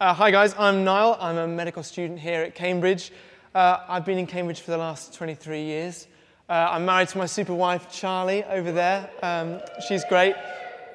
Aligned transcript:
Uh, 0.00 0.14
hi, 0.14 0.30
guys. 0.30 0.54
I'm 0.56 0.84
Niall. 0.84 1.18
I'm 1.20 1.38
a 1.38 1.48
medical 1.48 1.82
student 1.82 2.20
here 2.20 2.42
at 2.42 2.54
Cambridge. 2.54 3.10
Uh, 3.52 3.78
I've 3.88 4.04
been 4.04 4.16
in 4.16 4.28
Cambridge 4.28 4.60
for 4.60 4.70
the 4.70 4.78
last 4.78 5.12
23 5.12 5.60
years. 5.60 6.06
Uh, 6.48 6.68
I'm 6.70 6.84
married 6.84 7.08
to 7.08 7.18
my 7.18 7.26
super 7.26 7.52
wife, 7.52 7.90
Charlie, 7.90 8.44
over 8.44 8.70
there. 8.70 9.10
Um, 9.24 9.60
she's 9.88 10.04
great. 10.04 10.36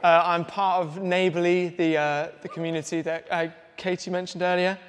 Uh, 0.01 0.23
I'm 0.23 0.45
part 0.45 0.85
of 0.85 1.01
Neighbourly, 1.01 1.67
the, 1.67 1.97
uh, 1.97 2.27
the 2.43 2.47
community 2.47 3.01
that 3.01 3.27
uh, 3.29 3.47
Katie 3.75 4.09
mentioned 4.09 4.41
earlier. 4.41 4.79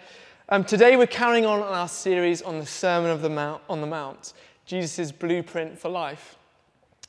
Um, 0.48 0.62
today, 0.62 0.96
we're 0.96 1.08
carrying 1.08 1.44
on 1.44 1.58
our 1.58 1.88
series 1.88 2.40
on 2.40 2.60
the 2.60 2.66
Sermon 2.66 3.10
of 3.10 3.20
the 3.20 3.30
Mount, 3.30 3.62
on 3.68 3.80
the 3.80 3.88
Mount, 3.88 4.32
Jesus' 4.64 5.10
blueprint 5.10 5.76
for 5.76 5.88
life. 5.88 6.36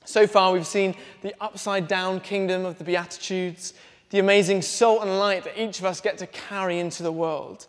So 0.06 0.26
far, 0.26 0.52
we've 0.52 0.66
seen 0.66 0.96
the 1.22 1.36
upside 1.40 1.88
down 1.88 2.20
kingdom 2.20 2.66
of 2.66 2.80
the 2.80 2.84
Beatitudes, 2.84 3.76
the 4.10 4.20
amazing 4.20 4.62
salt 4.62 5.02
and 5.02 5.20
light 5.20 5.44
that 5.44 5.60
each 5.60 5.80
of 5.80 5.86
us 5.86 6.02
get 6.02 6.18
to 6.20 6.28
carry 6.28 6.80
into 6.80 7.04
the 7.04 7.12
world. 7.12 7.68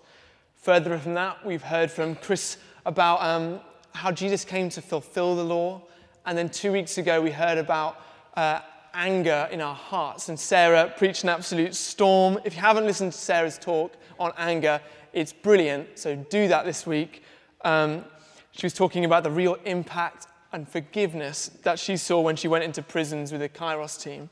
Further 0.57 0.99
from 0.99 1.15
that, 1.15 1.45
we've 1.45 1.63
heard 1.63 1.91
from 1.91 2.15
Chris 2.17 2.59
about 2.85 3.23
um, 3.23 3.61
how 3.93 4.11
Jesus 4.13 4.45
came 4.45 4.69
to 4.71 4.83
fulfill 4.83 5.37
the 5.37 5.45
law. 5.45 5.83
And 6.25 6.37
then 6.37 6.49
two 6.49 6.73
weeks 6.73 6.99
ago, 6.99 7.23
we 7.23 7.31
heard 7.31 7.59
about 7.59 8.01
uh, 8.37 8.61
anger 8.93 9.49
in 9.51 9.61
our 9.61 9.75
hearts. 9.75 10.29
And 10.29 10.39
Sarah 10.39 10.93
preached 10.97 11.23
an 11.23 11.29
absolute 11.31 11.75
storm. 11.75 12.39
If 12.45 12.55
you 12.55 12.61
haven't 12.61 12.85
listened 12.85 13.13
to 13.13 13.19
Sarah's 13.19 13.59
talk 13.59 13.95
on 14.19 14.33
anger, 14.37 14.81
it's 15.13 15.33
brilliant. 15.33 15.99
So 15.99 16.17
do 16.17 16.49
that 16.49 16.65
this 16.65 16.87
week. 16.87 17.23
Um, 17.63 18.05
she 18.53 18.67
was 18.67 18.75
talking 18.75 19.05
about 19.05 19.23
the 19.23 19.31
real 19.31 19.57
impact 19.65 20.27
and 20.53 20.69
forgiveness 20.69 21.51
that 21.63 21.79
she 21.79 21.97
saw 21.97 22.21
when 22.21 22.37
she 22.37 22.49
went 22.49 22.65
into 22.65 22.83
prisons 22.83 23.33
with 23.33 23.41
the 23.41 23.49
Kairos 23.49 24.01
team. 24.01 24.31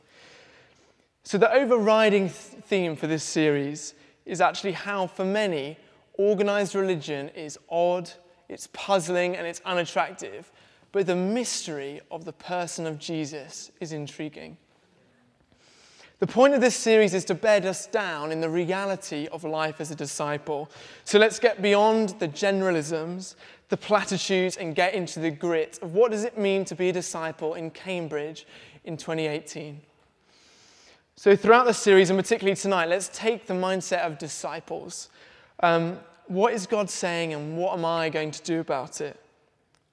So, 1.25 1.39
the 1.39 1.51
overriding 1.51 2.29
theme 2.29 2.97
for 2.97 3.07
this 3.07 3.25
series 3.25 3.95
is 4.27 4.43
actually 4.43 4.73
how, 4.73 5.07
for 5.07 5.25
many, 5.25 5.79
organized 6.15 6.75
religion 6.75 7.31
is 7.31 7.59
odd, 7.71 8.11
it's 8.49 8.69
puzzling, 8.73 9.37
and 9.37 9.47
it's 9.47 9.63
unattractive. 9.65 10.53
But 10.93 11.07
the 11.07 11.17
mystery 11.17 12.03
of 12.11 12.25
the 12.25 12.33
person 12.33 12.87
of 12.87 12.99
Jesus 12.99 13.73
is 13.81 13.93
intriguing. 13.93 14.59
The 16.21 16.27
point 16.27 16.55
of 16.55 16.61
this 16.61 16.77
series 16.77 17.15
is 17.15 17.25
to 17.25 17.35
bed 17.35 17.67
us 17.67 17.87
down 17.87 18.31
in 18.31 18.41
the 18.41 18.49
reality 18.49 19.27
of 19.33 19.45
life 19.45 19.81
as 19.81 19.91
a 19.91 19.97
disciple. 19.97 20.71
So 21.05 21.19
let's 21.19 21.39
get 21.39 21.61
beyond 21.61 22.11
the 22.21 22.29
generalisms 22.29 23.35
the 23.71 23.77
platitudes 23.79 24.57
and 24.57 24.75
get 24.75 24.95
into 24.95 25.21
the 25.21 25.31
grit 25.31 25.79
of 25.83 25.95
what 25.95 26.13
does 26.13 26.25
it 26.25 26.39
mean 26.39 26.65
to 26.67 26.75
be 26.75 26.91
a 26.91 26.93
disciple 26.93 27.55
in 27.55 27.71
Cambridge 27.71 28.47
in 28.85 28.97
2018. 28.97 29.81
So 31.17 31.37
throughout 31.37 31.67
the 31.67 31.75
series, 31.75 32.11
and 32.11 32.19
particularly 32.19 32.57
tonight, 32.57 32.89
let's 32.89 33.09
take 33.09 33.47
the 33.47 33.55
mindset 33.55 34.01
of 34.01 34.19
disciples. 34.19 35.11
Um, 35.61 35.99
what 36.27 36.53
is 36.53 36.67
God 36.67 36.91
saying 36.91 37.33
and 37.33 37.57
what 37.57 37.79
am 37.79 37.85
I 37.85 38.09
going 38.09 38.33
to 38.33 38.43
do 38.43 38.59
about 38.59 39.01
it? 39.01 39.19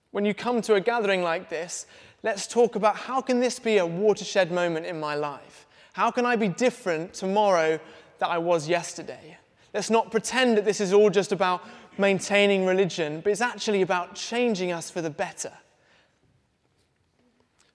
When 0.10 0.26
you 0.26 0.34
come 0.34 0.62
to 0.64 0.74
a 0.76 0.82
gathering 0.82 1.22
like 1.22 1.48
this, 1.48 1.86
let's 2.24 2.48
talk 2.48 2.76
about 2.76 2.96
how 2.96 3.22
can 3.22 3.40
this 3.40 3.60
be 3.60 3.78
a 3.78 3.86
watershed 3.86 4.52
moment 4.52 4.88
in 4.88 5.00
my 5.00 5.14
life? 5.14 5.68
How 5.94 6.10
can 6.10 6.26
I 6.26 6.36
be 6.36 6.48
different 6.48 7.14
tomorrow 7.14 7.80
that 8.18 8.30
I 8.30 8.40
was 8.40 8.68
yesterday? 8.68 9.38
Let's 9.76 9.92
not 9.92 10.10
pretend 10.10 10.58
that 10.58 10.66
this 10.66 10.82
is 10.82 10.92
all 10.92 11.12
just 11.12 11.32
about 11.32 11.64
maintaining 12.00 12.66
religion, 12.66 13.22
but 13.22 13.32
it's 13.32 13.42
actually 13.42 13.84
about 13.84 14.16
changing 14.16 14.72
us 14.72 14.90
for 14.90 15.02
the 15.02 15.10
better. 15.10 15.54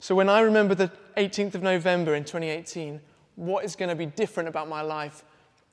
So 0.01 0.15
when 0.15 0.29
I 0.29 0.41
remember 0.41 0.75
the 0.75 0.91
18th 1.17 1.55
of 1.55 1.63
November 1.63 2.15
in 2.15 2.25
2018, 2.25 3.01
what 3.37 3.65
is 3.65 3.77
going 3.77 3.91
to 3.91 3.95
be 3.95 4.07
different 4.07 4.49
about 4.49 4.69
my 4.69 4.83
life 4.83 5.23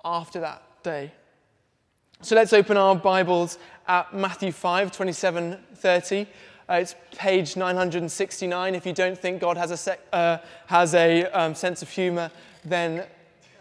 after 0.05 0.39
that 0.41 0.61
day? 0.83 1.11
So 2.21 2.35
let's 2.35 2.53
open 2.53 2.77
our 2.77 2.95
Bibles 2.95 3.57
at 3.87 4.13
Matthew 4.13 4.51
5, 4.51 4.91
27, 4.91 5.57
30. 5.75 6.27
Uh, 6.69 6.73
it's 6.75 6.95
page 7.17 7.57
969. 7.57 8.75
If 8.75 8.85
you 8.85 8.93
don't 8.93 9.17
think 9.17 9.41
God 9.41 9.57
has 9.57 9.71
a, 9.71 9.77
sec- 9.77 9.99
uh, 10.13 10.37
has 10.67 10.93
a 10.93 11.25
um, 11.25 11.55
sense 11.55 11.81
of 11.81 11.89
humor, 11.89 12.31
then 12.63 13.05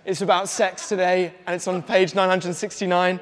it's 0.04 0.20
about 0.20 0.48
sex 0.48 0.88
today, 0.88 1.34
and 1.46 1.56
it's 1.56 1.66
on 1.66 1.82
page 1.82 2.14
969. 2.14 3.20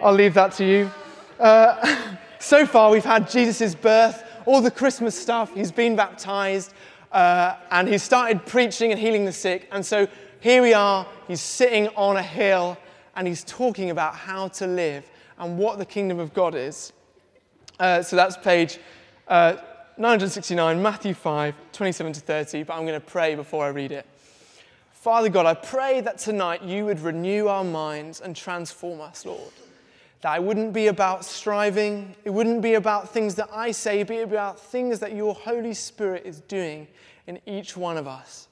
I'll 0.00 0.14
leave 0.14 0.34
that 0.34 0.52
to 0.52 0.64
you. 0.64 0.90
Uh, 1.38 2.16
so 2.38 2.66
far, 2.66 2.90
we've 2.90 3.04
had 3.04 3.30
Jesus' 3.30 3.74
birth, 3.74 4.24
all 4.46 4.60
the 4.60 4.70
Christmas 4.70 5.18
stuff. 5.18 5.54
He's 5.54 5.72
been 5.72 5.96
baptized, 5.96 6.72
uh, 7.12 7.56
and 7.70 7.88
he's 7.88 8.02
started 8.02 8.46
preaching 8.46 8.90
and 8.90 9.00
healing 9.00 9.24
the 9.24 9.32
sick. 9.32 9.68
And 9.70 9.84
so 9.84 10.08
here 10.40 10.62
we 10.62 10.72
are. 10.72 11.06
He's 11.26 11.40
sitting 11.40 11.88
on 11.96 12.16
a 12.16 12.22
hill, 12.22 12.78
and 13.16 13.26
he's 13.26 13.44
talking 13.44 13.90
about 13.90 14.14
how 14.14 14.48
to 14.48 14.66
live 14.66 15.08
and 15.38 15.58
what 15.58 15.78
the 15.78 15.84
kingdom 15.84 16.18
of 16.18 16.32
God 16.34 16.54
is. 16.54 16.92
Uh, 17.78 18.02
so 18.02 18.16
that's 18.16 18.36
page 18.36 18.78
uh, 19.28 19.56
969, 19.96 20.80
Matthew 20.80 21.14
5, 21.14 21.54
27 21.72 22.12
to 22.14 22.20
30. 22.20 22.62
But 22.62 22.74
I'm 22.74 22.86
going 22.86 23.00
to 23.00 23.06
pray 23.06 23.34
before 23.34 23.64
I 23.64 23.68
read 23.68 23.92
it. 23.92 24.06
Father 24.92 25.28
God, 25.28 25.46
I 25.46 25.54
pray 25.54 26.00
that 26.00 26.18
tonight 26.18 26.62
you 26.62 26.84
would 26.84 27.00
renew 27.00 27.46
our 27.46 27.64
minds 27.64 28.20
and 28.20 28.34
transform 28.34 29.00
us, 29.00 29.24
Lord. 29.24 29.52
That 30.22 30.36
it 30.36 30.42
wouldn't 30.42 30.72
be 30.72 30.88
about 30.88 31.24
striving, 31.24 32.16
it 32.24 32.30
wouldn't 32.30 32.62
be 32.62 32.74
about 32.74 33.08
things 33.10 33.36
that 33.36 33.48
I 33.52 33.70
say, 33.70 34.02
but 34.02 34.16
about 34.18 34.58
things 34.58 34.98
that 34.98 35.14
your 35.14 35.34
Holy 35.34 35.74
Spirit 35.74 36.26
is 36.26 36.40
doing 36.40 36.88
in 37.28 37.40
each 37.46 37.76
one 37.76 37.96
of 37.96 38.08
us. 38.08 38.47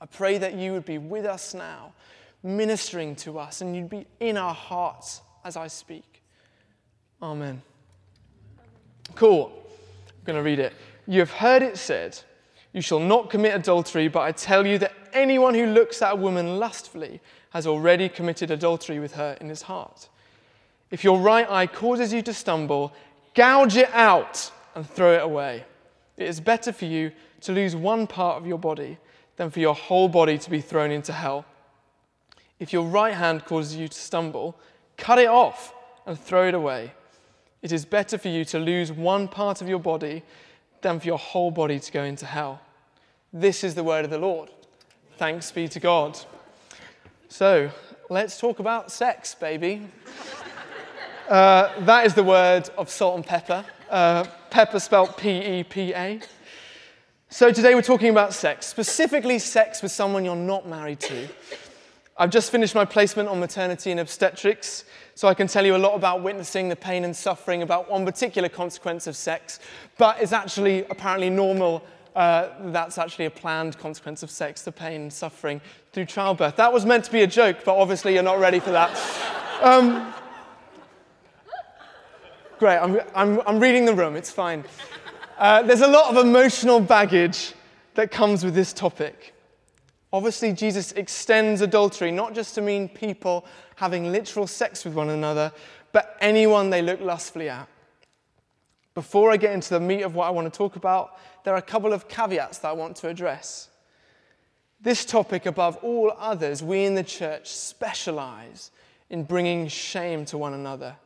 I 0.00 0.06
pray 0.06 0.38
that 0.38 0.54
you 0.54 0.72
would 0.72 0.84
be 0.84 0.98
with 0.98 1.26
us 1.26 1.52
now, 1.52 1.92
ministering 2.42 3.14
to 3.16 3.38
us, 3.38 3.60
and 3.60 3.76
you'd 3.76 3.90
be 3.90 4.06
in 4.18 4.36
our 4.36 4.54
hearts 4.54 5.20
as 5.44 5.56
I 5.56 5.66
speak. 5.66 6.22
Amen. 7.22 7.60
Cool. 9.14 9.52
I'm 10.08 10.24
going 10.24 10.38
to 10.38 10.42
read 10.42 10.58
it. 10.58 10.72
You 11.06 11.20
have 11.20 11.30
heard 11.30 11.62
it 11.62 11.76
said, 11.76 12.18
You 12.72 12.80
shall 12.80 13.00
not 13.00 13.28
commit 13.28 13.54
adultery, 13.54 14.08
but 14.08 14.20
I 14.20 14.32
tell 14.32 14.66
you 14.66 14.78
that 14.78 14.94
anyone 15.12 15.54
who 15.54 15.66
looks 15.66 16.00
at 16.00 16.12
a 16.12 16.16
woman 16.16 16.58
lustfully 16.58 17.20
has 17.50 17.66
already 17.66 18.08
committed 18.08 18.50
adultery 18.50 19.00
with 19.00 19.12
her 19.14 19.36
in 19.40 19.48
his 19.48 19.62
heart. 19.62 20.08
If 20.90 21.04
your 21.04 21.18
right 21.20 21.48
eye 21.50 21.66
causes 21.66 22.12
you 22.12 22.22
to 22.22 22.32
stumble, 22.32 22.92
gouge 23.34 23.76
it 23.76 23.90
out 23.92 24.50
and 24.74 24.88
throw 24.88 25.14
it 25.14 25.22
away. 25.22 25.64
It 26.16 26.26
is 26.26 26.40
better 26.40 26.72
for 26.72 26.86
you 26.86 27.12
to 27.42 27.52
lose 27.52 27.76
one 27.76 28.06
part 28.06 28.38
of 28.38 28.46
your 28.46 28.58
body 28.58 28.98
than 29.40 29.48
for 29.48 29.60
your 29.60 29.74
whole 29.74 30.06
body 30.06 30.36
to 30.36 30.50
be 30.50 30.60
thrown 30.60 30.90
into 30.90 31.14
hell. 31.14 31.46
If 32.58 32.74
your 32.74 32.84
right 32.84 33.14
hand 33.14 33.46
causes 33.46 33.74
you 33.74 33.88
to 33.88 33.98
stumble, 33.98 34.54
cut 34.98 35.18
it 35.18 35.28
off 35.28 35.72
and 36.04 36.20
throw 36.20 36.46
it 36.46 36.52
away. 36.52 36.92
It 37.62 37.72
is 37.72 37.86
better 37.86 38.18
for 38.18 38.28
you 38.28 38.44
to 38.44 38.58
lose 38.58 38.92
one 38.92 39.28
part 39.28 39.62
of 39.62 39.66
your 39.66 39.78
body 39.78 40.22
than 40.82 41.00
for 41.00 41.06
your 41.06 41.16
whole 41.16 41.50
body 41.50 41.80
to 41.80 41.90
go 41.90 42.04
into 42.04 42.26
hell. 42.26 42.60
This 43.32 43.64
is 43.64 43.74
the 43.74 43.82
word 43.82 44.04
of 44.04 44.10
the 44.10 44.18
Lord. 44.18 44.50
Thanks 45.16 45.50
be 45.50 45.68
to 45.68 45.80
God. 45.80 46.18
So, 47.30 47.70
let's 48.10 48.38
talk 48.38 48.58
about 48.58 48.92
sex, 48.92 49.34
baby. 49.34 49.88
Uh, 51.30 51.72
that 51.86 52.04
is 52.04 52.12
the 52.12 52.24
word 52.24 52.68
of 52.76 52.90
Salt-N-Pepa. 52.90 53.64
Uh, 53.88 54.24
pepper 54.50 54.80
spelled 54.80 55.16
P 55.16 55.30
E 55.30 55.64
P 55.64 55.94
A. 55.94 56.20
So 57.32 57.52
today 57.52 57.76
we're 57.76 57.82
talking 57.82 58.08
about 58.08 58.34
sex, 58.34 58.66
specifically 58.66 59.38
sex 59.38 59.82
with 59.82 59.92
someone 59.92 60.24
you're 60.24 60.34
not 60.34 60.66
married 60.66 60.98
to. 60.98 61.28
I've 62.18 62.30
just 62.30 62.50
finished 62.50 62.74
my 62.74 62.84
placement 62.84 63.28
on 63.28 63.38
maternity 63.38 63.92
and 63.92 64.00
obstetrics, 64.00 64.82
so 65.14 65.28
I 65.28 65.34
can 65.34 65.46
tell 65.46 65.64
you 65.64 65.76
a 65.76 65.78
lot 65.78 65.94
about 65.94 66.24
witnessing 66.24 66.68
the 66.68 66.74
pain 66.74 67.04
and 67.04 67.14
suffering 67.14 67.62
about 67.62 67.88
one 67.88 68.04
particular 68.04 68.48
consequence 68.48 69.06
of 69.06 69.14
sex, 69.14 69.60
but 69.96 70.20
it's 70.20 70.32
actually 70.32 70.84
apparently 70.86 71.30
normal. 71.30 71.84
Uh, 72.16 72.48
that's 72.72 72.98
actually 72.98 73.26
a 73.26 73.30
planned 73.30 73.78
consequence 73.78 74.24
of 74.24 74.30
sex, 74.30 74.62
the 74.62 74.72
pain 74.72 75.02
and 75.02 75.12
suffering 75.12 75.60
through 75.92 76.06
childbirth. 76.06 76.56
That 76.56 76.72
was 76.72 76.84
meant 76.84 77.04
to 77.04 77.12
be 77.12 77.22
a 77.22 77.28
joke, 77.28 77.58
but 77.64 77.76
obviously 77.76 78.14
you're 78.14 78.24
not 78.24 78.40
ready 78.40 78.58
for 78.58 78.72
that. 78.72 78.90
Um, 79.62 80.12
Great, 82.58 82.76
I'm, 82.76 83.00
I'm, 83.14 83.40
I'm 83.46 83.58
reading 83.60 83.86
the 83.86 83.94
room, 83.94 84.16
it's 84.16 84.30
fine. 84.30 84.64
Uh, 85.40 85.62
there's 85.62 85.80
a 85.80 85.88
lot 85.88 86.14
of 86.14 86.22
emotional 86.22 86.78
baggage 86.78 87.54
that 87.94 88.10
comes 88.10 88.44
with 88.44 88.54
this 88.54 88.74
topic. 88.74 89.32
Obviously, 90.12 90.52
Jesus 90.52 90.92
extends 90.92 91.62
adultery 91.62 92.10
not 92.10 92.34
just 92.34 92.54
to 92.56 92.60
mean 92.60 92.90
people 92.90 93.46
having 93.76 94.12
literal 94.12 94.46
sex 94.46 94.84
with 94.84 94.92
one 94.92 95.08
another, 95.08 95.50
but 95.92 96.18
anyone 96.20 96.68
they 96.68 96.82
look 96.82 97.00
lustfully 97.00 97.48
at. 97.48 97.66
Before 98.92 99.30
I 99.30 99.38
get 99.38 99.54
into 99.54 99.70
the 99.70 99.80
meat 99.80 100.02
of 100.02 100.14
what 100.14 100.26
I 100.26 100.30
want 100.30 100.52
to 100.52 100.54
talk 100.54 100.76
about, 100.76 101.18
there 101.44 101.54
are 101.54 101.58
a 101.58 101.62
couple 101.62 101.94
of 101.94 102.06
caveats 102.06 102.58
that 102.58 102.68
I 102.68 102.72
want 102.72 102.96
to 102.96 103.08
address. 103.08 103.70
This 104.78 105.06
topic, 105.06 105.46
above 105.46 105.78
all 105.78 106.12
others, 106.18 106.62
we 106.62 106.84
in 106.84 106.94
the 106.94 107.02
church 107.02 107.48
specialize 107.48 108.72
in 109.08 109.24
bringing 109.24 109.68
shame 109.68 110.26
to 110.26 110.36
one 110.36 110.52
another. 110.52 110.96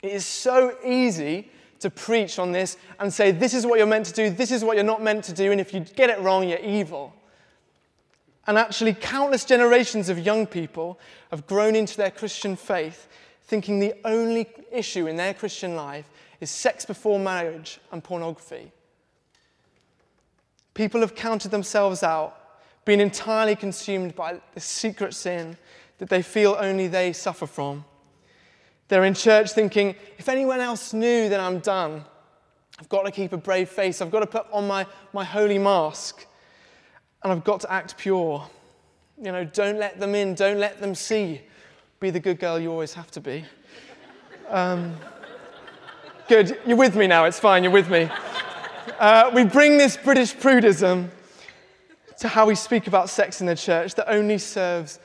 It 0.00 0.12
is 0.12 0.24
so 0.24 0.76
easy 0.84 1.50
to 1.80 1.90
preach 1.90 2.38
on 2.38 2.52
this 2.52 2.76
and 2.98 3.12
say, 3.12 3.30
this 3.30 3.54
is 3.54 3.66
what 3.66 3.78
you're 3.78 3.86
meant 3.86 4.06
to 4.06 4.12
do, 4.12 4.30
this 4.30 4.50
is 4.50 4.64
what 4.64 4.76
you're 4.76 4.84
not 4.84 5.02
meant 5.02 5.24
to 5.24 5.32
do, 5.32 5.52
and 5.52 5.60
if 5.60 5.74
you 5.74 5.80
get 5.80 6.10
it 6.10 6.18
wrong, 6.20 6.48
you're 6.48 6.58
evil. 6.58 7.14
And 8.46 8.56
actually, 8.56 8.94
countless 8.94 9.44
generations 9.44 10.08
of 10.08 10.18
young 10.18 10.46
people 10.46 10.98
have 11.30 11.46
grown 11.46 11.74
into 11.74 11.96
their 11.96 12.10
Christian 12.10 12.56
faith 12.56 13.08
thinking 13.42 13.78
the 13.78 13.94
only 14.04 14.48
issue 14.72 15.06
in 15.06 15.16
their 15.16 15.34
Christian 15.34 15.76
life 15.76 16.08
is 16.40 16.50
sex 16.50 16.84
before 16.84 17.18
marriage 17.18 17.80
and 17.92 18.02
pornography. 18.02 18.72
People 20.74 21.00
have 21.00 21.14
counted 21.14 21.50
themselves 21.50 22.02
out, 22.02 22.36
been 22.84 23.00
entirely 23.00 23.56
consumed 23.56 24.14
by 24.14 24.40
the 24.54 24.60
secret 24.60 25.14
sin 25.14 25.56
that 25.98 26.08
they 26.08 26.22
feel 26.22 26.56
only 26.58 26.86
they 26.86 27.12
suffer 27.12 27.46
from. 27.46 27.84
They're 28.88 29.04
in 29.04 29.14
church 29.14 29.52
thinking, 29.52 29.96
if 30.18 30.28
anyone 30.28 30.60
else 30.60 30.92
knew, 30.92 31.28
then 31.28 31.40
I'm 31.40 31.58
done. 31.58 32.04
I've 32.78 32.88
got 32.88 33.02
to 33.02 33.10
keep 33.10 33.32
a 33.32 33.36
brave 33.36 33.68
face. 33.68 34.00
I've 34.00 34.10
got 34.10 34.20
to 34.20 34.26
put 34.26 34.46
on 34.52 34.66
my, 34.66 34.86
my 35.12 35.24
holy 35.24 35.58
mask. 35.58 36.26
And 37.22 37.32
I've 37.32 37.44
got 37.44 37.60
to 37.62 37.72
act 37.72 37.96
pure. 37.96 38.48
You 39.20 39.32
know, 39.32 39.44
don't 39.44 39.78
let 39.78 39.98
them 39.98 40.14
in, 40.14 40.34
don't 40.34 40.58
let 40.58 40.80
them 40.80 40.94
see. 40.94 41.40
Be 41.98 42.10
the 42.10 42.20
good 42.20 42.38
girl 42.38 42.60
you 42.60 42.70
always 42.70 42.92
have 42.94 43.10
to 43.12 43.20
be. 43.20 43.44
Um, 44.48 44.96
good, 46.28 46.60
you're 46.66 46.76
with 46.76 46.94
me 46.94 47.06
now, 47.06 47.24
it's 47.24 47.40
fine, 47.40 47.64
you're 47.64 47.72
with 47.72 47.90
me. 47.90 48.08
Uh, 49.00 49.30
we 49.34 49.42
bring 49.42 49.78
this 49.78 49.96
British 49.96 50.36
prudism 50.36 51.08
to 52.18 52.28
how 52.28 52.46
we 52.46 52.54
speak 52.54 52.86
about 52.86 53.08
sex 53.08 53.40
in 53.40 53.46
the 53.46 53.56
church 53.56 53.94
that 53.96 54.08
only 54.08 54.38
serves 54.38 55.00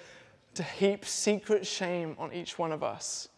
to 0.53 0.63
heap 0.63 1.05
secret 1.05 1.65
shame 1.65 2.15
on 2.19 2.31
each 2.33 2.59
one 2.59 2.71
of 2.71 2.83
us 2.83 3.29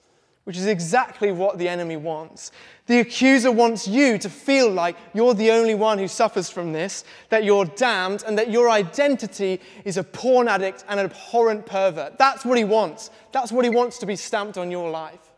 which 0.44 0.58
is 0.58 0.66
exactly 0.66 1.32
what 1.32 1.58
the 1.58 1.70
enemy 1.70 1.96
wants. 1.96 2.52
The 2.88 3.00
accuser 3.00 3.52
wants 3.52 3.88
you 3.88 4.18
to 4.18 4.30
feel 4.30 4.70
like 4.70 4.98
you're 5.14 5.34
the 5.34 5.52
only 5.52 5.74
one 5.74 5.98
who 5.98 6.08
suffers 6.08 6.50
from 6.50 6.74
this, 6.74 7.06
that 7.30 7.46
you're 7.46 7.66
damned, 7.66 8.24
and 8.28 8.38
that 8.38 8.52
your 8.52 8.70
identity 8.70 9.62
is 9.86 9.96
a 9.96 10.04
porn 10.04 10.50
addict 10.50 10.84
and 10.90 11.00
an 11.00 11.06
abhorrent 11.06 11.66
pervert. 11.66 12.18
That's 12.18 12.44
what 12.44 12.58
he 12.58 12.66
wants. 12.66 13.10
That's 13.32 13.52
what 13.52 13.64
he 13.64 13.70
wants 13.70 13.98
to 14.00 14.06
be 14.06 14.18
stamped 14.18 14.58
on 14.58 14.70
your 14.70 14.90
life. 14.90 15.32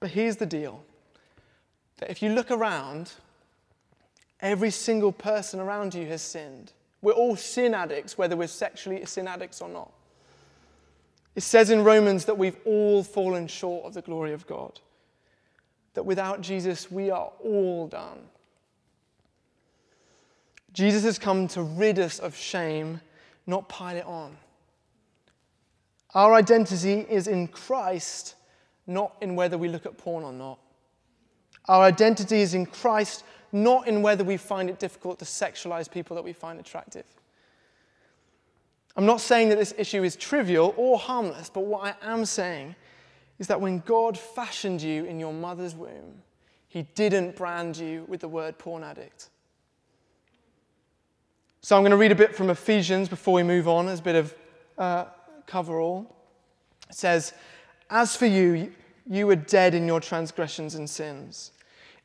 But 0.00 0.10
here's 0.10 0.36
the 0.36 0.46
deal 0.46 0.82
that 1.98 2.10
if 2.10 2.22
you 2.22 2.30
look 2.30 2.50
around, 2.50 3.12
every 4.40 4.70
single 4.70 5.12
person 5.12 5.60
around 5.60 5.94
you 5.94 6.06
has 6.06 6.22
sinned. 6.22 6.72
We're 7.02 7.12
all 7.12 7.36
sin 7.36 7.74
addicts, 7.74 8.16
whether 8.16 8.36
we're 8.36 8.48
sexually 8.48 9.04
sin 9.04 9.28
addicts 9.28 9.60
or 9.60 9.68
not. 9.68 9.92
It 11.34 11.42
says 11.42 11.70
in 11.70 11.82
Romans 11.82 12.26
that 12.26 12.38
we've 12.38 12.56
all 12.64 13.02
fallen 13.02 13.48
short 13.48 13.84
of 13.84 13.94
the 13.94 14.02
glory 14.02 14.32
of 14.32 14.46
God, 14.46 14.80
that 15.94 16.04
without 16.04 16.40
Jesus, 16.40 16.90
we 16.90 17.10
are 17.10 17.32
all 17.42 17.88
done. 17.88 18.18
Jesus 20.72 21.04
has 21.04 21.18
come 21.18 21.48
to 21.48 21.62
rid 21.62 21.98
us 21.98 22.18
of 22.18 22.36
shame, 22.36 23.00
not 23.46 23.68
pile 23.68 23.96
it 23.96 24.04
on. 24.04 24.36
Our 26.14 26.34
identity 26.34 27.06
is 27.08 27.26
in 27.26 27.48
Christ, 27.48 28.36
not 28.86 29.16
in 29.20 29.34
whether 29.34 29.58
we 29.58 29.68
look 29.68 29.86
at 29.86 29.98
porn 29.98 30.24
or 30.24 30.32
not. 30.32 30.58
Our 31.66 31.82
identity 31.82 32.40
is 32.40 32.54
in 32.54 32.66
Christ, 32.66 33.24
not 33.50 33.88
in 33.88 34.02
whether 34.02 34.22
we 34.22 34.36
find 34.36 34.68
it 34.68 34.78
difficult 34.78 35.18
to 35.20 35.24
sexualize 35.24 35.90
people 35.90 36.14
that 36.14 36.22
we 36.22 36.32
find 36.32 36.60
attractive. 36.60 37.04
I'm 38.96 39.06
not 39.06 39.20
saying 39.20 39.48
that 39.48 39.58
this 39.58 39.74
issue 39.76 40.04
is 40.04 40.14
trivial 40.14 40.72
or 40.76 40.98
harmless, 40.98 41.50
but 41.50 41.62
what 41.62 41.82
I 41.82 42.12
am 42.12 42.24
saying 42.24 42.76
is 43.38 43.48
that 43.48 43.60
when 43.60 43.80
God 43.80 44.16
fashioned 44.16 44.80
you 44.80 45.04
in 45.04 45.18
your 45.18 45.32
mother's 45.32 45.74
womb, 45.74 46.22
He 46.68 46.82
didn't 46.94 47.34
brand 47.34 47.76
you 47.76 48.04
with 48.06 48.20
the 48.20 48.28
word 48.28 48.56
porn 48.58 48.84
addict. 48.84 49.30
So 51.60 51.76
I'm 51.76 51.82
going 51.82 51.90
to 51.90 51.96
read 51.96 52.12
a 52.12 52.16
bit 52.16 52.36
from 52.36 52.50
Ephesians 52.50 53.08
before 53.08 53.34
we 53.34 53.42
move 53.42 53.66
on 53.66 53.88
as 53.88 53.98
a 53.98 54.02
bit 54.02 54.14
of 54.14 54.34
uh, 54.78 55.06
coverall. 55.46 56.14
It 56.88 56.94
says, 56.94 57.32
As 57.90 58.14
for 58.14 58.26
you, 58.26 58.72
you 59.10 59.26
were 59.26 59.36
dead 59.36 59.74
in 59.74 59.86
your 59.86 60.00
transgressions 60.00 60.76
and 60.76 60.88
sins, 60.88 61.50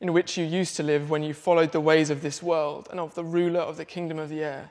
in 0.00 0.12
which 0.12 0.36
you 0.36 0.44
used 0.44 0.76
to 0.76 0.82
live 0.82 1.10
when 1.10 1.22
you 1.22 1.34
followed 1.34 1.70
the 1.70 1.80
ways 1.80 2.10
of 2.10 2.22
this 2.22 2.42
world 2.42 2.88
and 2.90 2.98
of 2.98 3.14
the 3.14 3.22
ruler 3.22 3.60
of 3.60 3.76
the 3.76 3.84
kingdom 3.84 4.18
of 4.18 4.28
the 4.28 4.42
air 4.42 4.70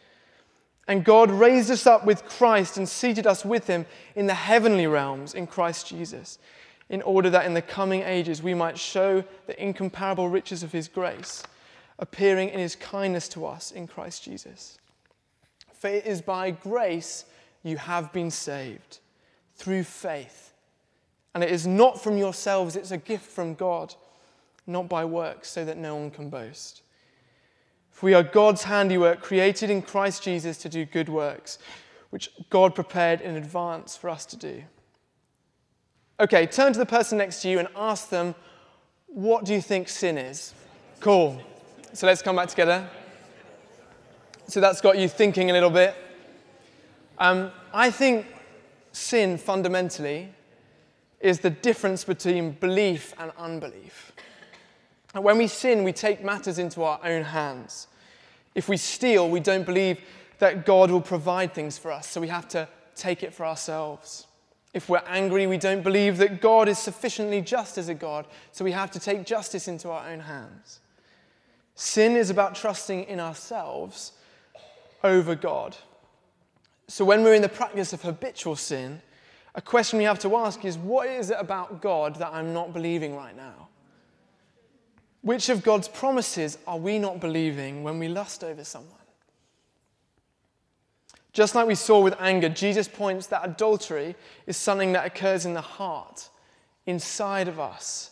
and 0.91 1.05
God 1.05 1.31
raised 1.31 1.71
us 1.71 1.87
up 1.87 2.05
with 2.05 2.25
Christ 2.25 2.75
and 2.75 2.87
seated 2.87 3.25
us 3.25 3.45
with 3.45 3.65
him 3.65 3.85
in 4.13 4.27
the 4.27 4.33
heavenly 4.33 4.87
realms 4.87 5.33
in 5.33 5.47
Christ 5.47 5.87
Jesus, 5.87 6.37
in 6.89 7.01
order 7.03 7.29
that 7.29 7.45
in 7.45 7.53
the 7.53 7.61
coming 7.61 8.01
ages 8.01 8.43
we 8.43 8.53
might 8.53 8.77
show 8.77 9.23
the 9.47 9.63
incomparable 9.63 10.27
riches 10.27 10.63
of 10.63 10.73
his 10.73 10.89
grace, 10.89 11.43
appearing 11.97 12.49
in 12.49 12.59
his 12.59 12.75
kindness 12.75 13.29
to 13.29 13.45
us 13.45 13.71
in 13.71 13.87
Christ 13.87 14.25
Jesus. 14.25 14.79
For 15.71 15.87
it 15.87 16.05
is 16.05 16.21
by 16.21 16.51
grace 16.51 17.23
you 17.63 17.77
have 17.77 18.11
been 18.11 18.29
saved, 18.29 18.99
through 19.55 19.85
faith. 19.85 20.53
And 21.33 21.41
it 21.41 21.51
is 21.51 21.65
not 21.65 22.03
from 22.03 22.17
yourselves, 22.17 22.75
it's 22.75 22.91
a 22.91 22.97
gift 22.97 23.31
from 23.31 23.53
God, 23.53 23.95
not 24.67 24.89
by 24.89 25.05
works, 25.05 25.49
so 25.51 25.63
that 25.63 25.77
no 25.77 25.95
one 25.95 26.11
can 26.11 26.29
boast. 26.29 26.81
For 28.01 28.07
we 28.07 28.15
are 28.15 28.23
God's 28.23 28.63
handiwork, 28.63 29.21
created 29.21 29.69
in 29.69 29.83
Christ 29.83 30.23
Jesus 30.23 30.57
to 30.57 30.69
do 30.69 30.85
good 30.85 31.07
works, 31.07 31.59
which 32.09 32.31
God 32.49 32.73
prepared 32.73 33.21
in 33.21 33.35
advance 33.35 33.95
for 33.95 34.09
us 34.09 34.25
to 34.25 34.35
do. 34.35 34.63
Okay, 36.19 36.47
turn 36.47 36.73
to 36.73 36.79
the 36.79 36.85
person 36.87 37.19
next 37.19 37.43
to 37.43 37.47
you 37.47 37.59
and 37.59 37.67
ask 37.75 38.09
them, 38.09 38.33
What 39.05 39.45
do 39.45 39.53
you 39.53 39.61
think 39.61 39.87
sin 39.87 40.17
is? 40.17 40.55
Cool. 40.99 41.39
So 41.93 42.07
let's 42.07 42.23
come 42.23 42.37
back 42.37 42.49
together. 42.49 42.89
So 44.47 44.59
that's 44.59 44.81
got 44.81 44.97
you 44.97 45.07
thinking 45.07 45.51
a 45.51 45.53
little 45.53 45.69
bit. 45.69 45.93
Um, 47.19 47.51
I 47.71 47.91
think 47.91 48.25
sin 48.93 49.37
fundamentally 49.37 50.33
is 51.19 51.41
the 51.41 51.51
difference 51.51 52.03
between 52.03 52.53
belief 52.53 53.13
and 53.19 53.31
unbelief. 53.37 54.11
And 55.13 55.23
when 55.23 55.37
we 55.37 55.45
sin, 55.45 55.83
we 55.83 55.93
take 55.93 56.23
matters 56.23 56.57
into 56.57 56.81
our 56.81 56.99
own 57.03 57.25
hands. 57.25 57.89
If 58.55 58.67
we 58.67 58.77
steal, 58.77 59.29
we 59.29 59.39
don't 59.39 59.65
believe 59.65 60.01
that 60.39 60.65
God 60.65 60.91
will 60.91 61.01
provide 61.01 61.53
things 61.53 61.77
for 61.77 61.91
us, 61.91 62.07
so 62.07 62.19
we 62.19 62.27
have 62.27 62.47
to 62.49 62.67
take 62.95 63.23
it 63.23 63.33
for 63.33 63.45
ourselves. 63.45 64.27
If 64.73 64.89
we're 64.89 65.03
angry, 65.07 65.47
we 65.47 65.57
don't 65.57 65.83
believe 65.83 66.17
that 66.17 66.41
God 66.41 66.67
is 66.67 66.79
sufficiently 66.79 67.41
just 67.41 67.77
as 67.77 67.89
a 67.89 67.93
God, 67.93 68.25
so 68.51 68.63
we 68.63 68.71
have 68.71 68.91
to 68.91 68.99
take 68.99 69.25
justice 69.25 69.67
into 69.67 69.89
our 69.89 70.09
own 70.09 70.21
hands. 70.21 70.79
Sin 71.75 72.15
is 72.15 72.29
about 72.29 72.55
trusting 72.55 73.03
in 73.05 73.19
ourselves 73.19 74.13
over 75.03 75.35
God. 75.35 75.75
So 76.87 77.05
when 77.05 77.23
we're 77.23 77.35
in 77.35 77.41
the 77.41 77.49
practice 77.49 77.93
of 77.93 78.01
habitual 78.01 78.55
sin, 78.55 79.01
a 79.55 79.61
question 79.61 79.97
we 79.97 80.05
have 80.05 80.19
to 80.19 80.35
ask 80.37 80.63
is 80.63 80.77
what 80.77 81.07
is 81.07 81.29
it 81.29 81.37
about 81.39 81.81
God 81.81 82.15
that 82.15 82.33
I'm 82.33 82.53
not 82.53 82.73
believing 82.73 83.15
right 83.15 83.35
now? 83.35 83.67
Which 85.21 85.49
of 85.49 85.63
God's 85.63 85.87
promises 85.87 86.57
are 86.65 86.77
we 86.77 86.97
not 86.97 87.19
believing 87.19 87.83
when 87.83 87.99
we 87.99 88.07
lust 88.07 88.43
over 88.43 88.63
someone? 88.63 88.95
Just 91.33 91.55
like 91.55 91.67
we 91.67 91.75
saw 91.75 92.01
with 92.01 92.15
anger, 92.19 92.49
Jesus 92.49 92.87
points 92.87 93.27
that 93.27 93.45
adultery 93.45 94.15
is 94.47 94.57
something 94.57 94.91
that 94.93 95.05
occurs 95.05 95.45
in 95.45 95.53
the 95.53 95.61
heart, 95.61 96.29
inside 96.85 97.47
of 97.47 97.59
us. 97.59 98.11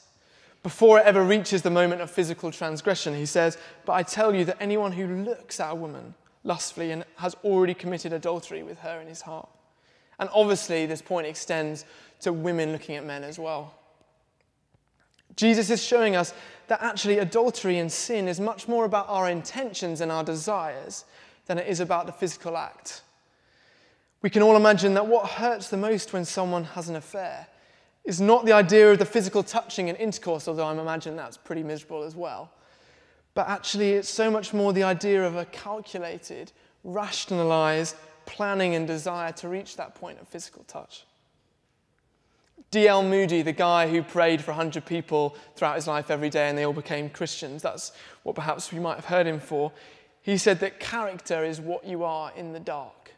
Before 0.64 1.00
it 1.00 1.06
ever 1.06 1.24
reaches 1.24 1.62
the 1.62 1.70
moment 1.70 2.02
of 2.02 2.12
physical 2.12 2.52
transgression, 2.52 3.16
he 3.16 3.26
says, 3.26 3.58
But 3.86 3.94
I 3.94 4.04
tell 4.04 4.34
you 4.34 4.46
that 4.46 4.62
anyone 4.62 4.92
who 4.92 5.08
looks 5.26 5.60
at 5.60 5.72
a 5.72 5.76
woman 5.76 6.14
lustfully 6.44 6.92
and 6.92 7.04
has 7.18 7.36
already 7.44 7.74
committed 7.74 8.14
adultery 8.14 8.64
with 8.64 8.80
her 8.80 9.02
in 9.02 9.08
his 9.08 9.22
heart. 9.22 9.50
And 10.20 10.30
obviously, 10.34 10.86
this 10.86 11.02
point 11.02 11.28
extends 11.28 11.86
to 12.22 12.32
women 12.32 12.72
looking 12.72 12.96
at 12.96 13.06
men 13.06 13.24
as 13.24 13.40
well. 13.40 13.74
Jesus 15.36 15.70
is 15.70 15.82
showing 15.82 16.16
us 16.16 16.34
that 16.70 16.82
actually 16.82 17.18
adultery 17.18 17.80
and 17.80 17.92
sin 17.92 18.28
is 18.28 18.40
much 18.40 18.68
more 18.68 18.86
about 18.86 19.10
our 19.10 19.30
intentions 19.30 20.02
and 20.02 20.12
our 20.12 20.24
desires 20.24 21.04
than 21.48 21.58
it 21.58 21.68
is 21.68 21.80
about 21.80 22.06
the 22.06 22.12
physical 22.12 22.56
act. 22.56 23.02
We 24.22 24.30
can 24.30 24.44
all 24.44 24.56
imagine 24.56 24.94
that 24.94 25.08
what 25.08 25.28
hurts 25.28 25.70
the 25.70 25.78
most 25.78 26.14
when 26.14 26.26
someone 26.26 26.64
has 26.64 26.88
an 26.88 26.96
affair 26.96 27.48
is 28.06 28.22
not 28.22 28.46
the 28.46 28.52
idea 28.54 28.92
of 28.92 29.00
the 29.00 29.06
physical 29.06 29.42
touching 29.42 29.90
and 29.90 29.98
intercourse, 29.98 30.48
although 30.48 30.66
I 30.66 30.72
imagine 30.72 31.16
that's 31.16 31.38
pretty 31.38 31.64
miserable 31.64 32.04
as 32.04 32.16
well. 32.16 32.52
But 33.34 33.48
actually, 33.48 33.94
it's 33.94 34.10
so 34.10 34.30
much 34.30 34.54
more 34.54 34.72
the 34.72 34.84
idea 34.84 35.26
of 35.26 35.38
a 35.38 35.46
calculated, 35.46 36.52
rationalized, 36.84 37.96
planning 38.26 38.76
and 38.76 38.86
desire 38.86 39.32
to 39.34 39.48
reach 39.48 39.76
that 39.78 39.96
point 39.96 40.20
of 40.20 40.28
physical 40.28 40.64
touch. 40.68 41.06
D.L. 42.72 43.02
Moody, 43.02 43.42
the 43.42 43.52
guy 43.52 43.90
who 43.90 44.04
prayed 44.04 44.42
for 44.42 44.52
100 44.52 44.86
people 44.86 45.36
throughout 45.56 45.76
his 45.76 45.88
life 45.88 46.12
every 46.12 46.30
day 46.30 46.50
and 46.50 46.58
they 46.58 46.66
all 46.66 46.74
became 46.74 47.10
Christians, 47.10 47.64
that's 47.64 47.92
what 48.24 48.36
perhaps 48.36 48.72
we 48.72 48.80
might 48.80 48.96
have 48.96 49.06
heard 49.06 49.26
him 49.26 49.40
for. 49.40 49.72
He 50.22 50.38
said 50.38 50.60
that 50.60 50.80
character 50.80 51.44
is 51.44 51.60
what 51.60 51.86
you 51.86 52.04
are 52.04 52.32
in 52.36 52.54
the 52.54 52.60
dark. 52.60 53.16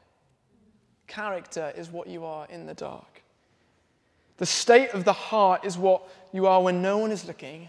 Character 1.08 1.74
is 1.76 1.90
what 1.90 2.08
you 2.08 2.24
are 2.24 2.48
in 2.50 2.66
the 2.66 2.74
dark. 2.74 3.24
The 4.38 4.46
state 4.46 4.92
of 4.92 5.04
the 5.04 5.14
heart 5.14 5.66
is 5.66 5.78
what 5.78 6.08
you 6.32 6.48
are 6.48 6.64
when 6.64 6.82
no 6.82 6.98
one 6.98 7.12
is 7.12 7.26
looking, 7.26 7.68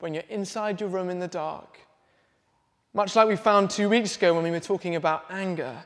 when 0.00 0.12
you're 0.12 0.24
inside 0.28 0.80
your 0.80 0.90
room 0.90 1.08
in 1.08 1.18
the 1.18 1.28
dark. 1.28 1.78
Much 2.92 3.16
like 3.16 3.26
we 3.26 3.36
found 3.36 3.70
two 3.70 3.88
weeks 3.88 4.16
ago 4.16 4.34
when 4.34 4.44
we 4.44 4.50
were 4.50 4.60
talking 4.60 4.96
about 4.96 5.24
anger, 5.30 5.82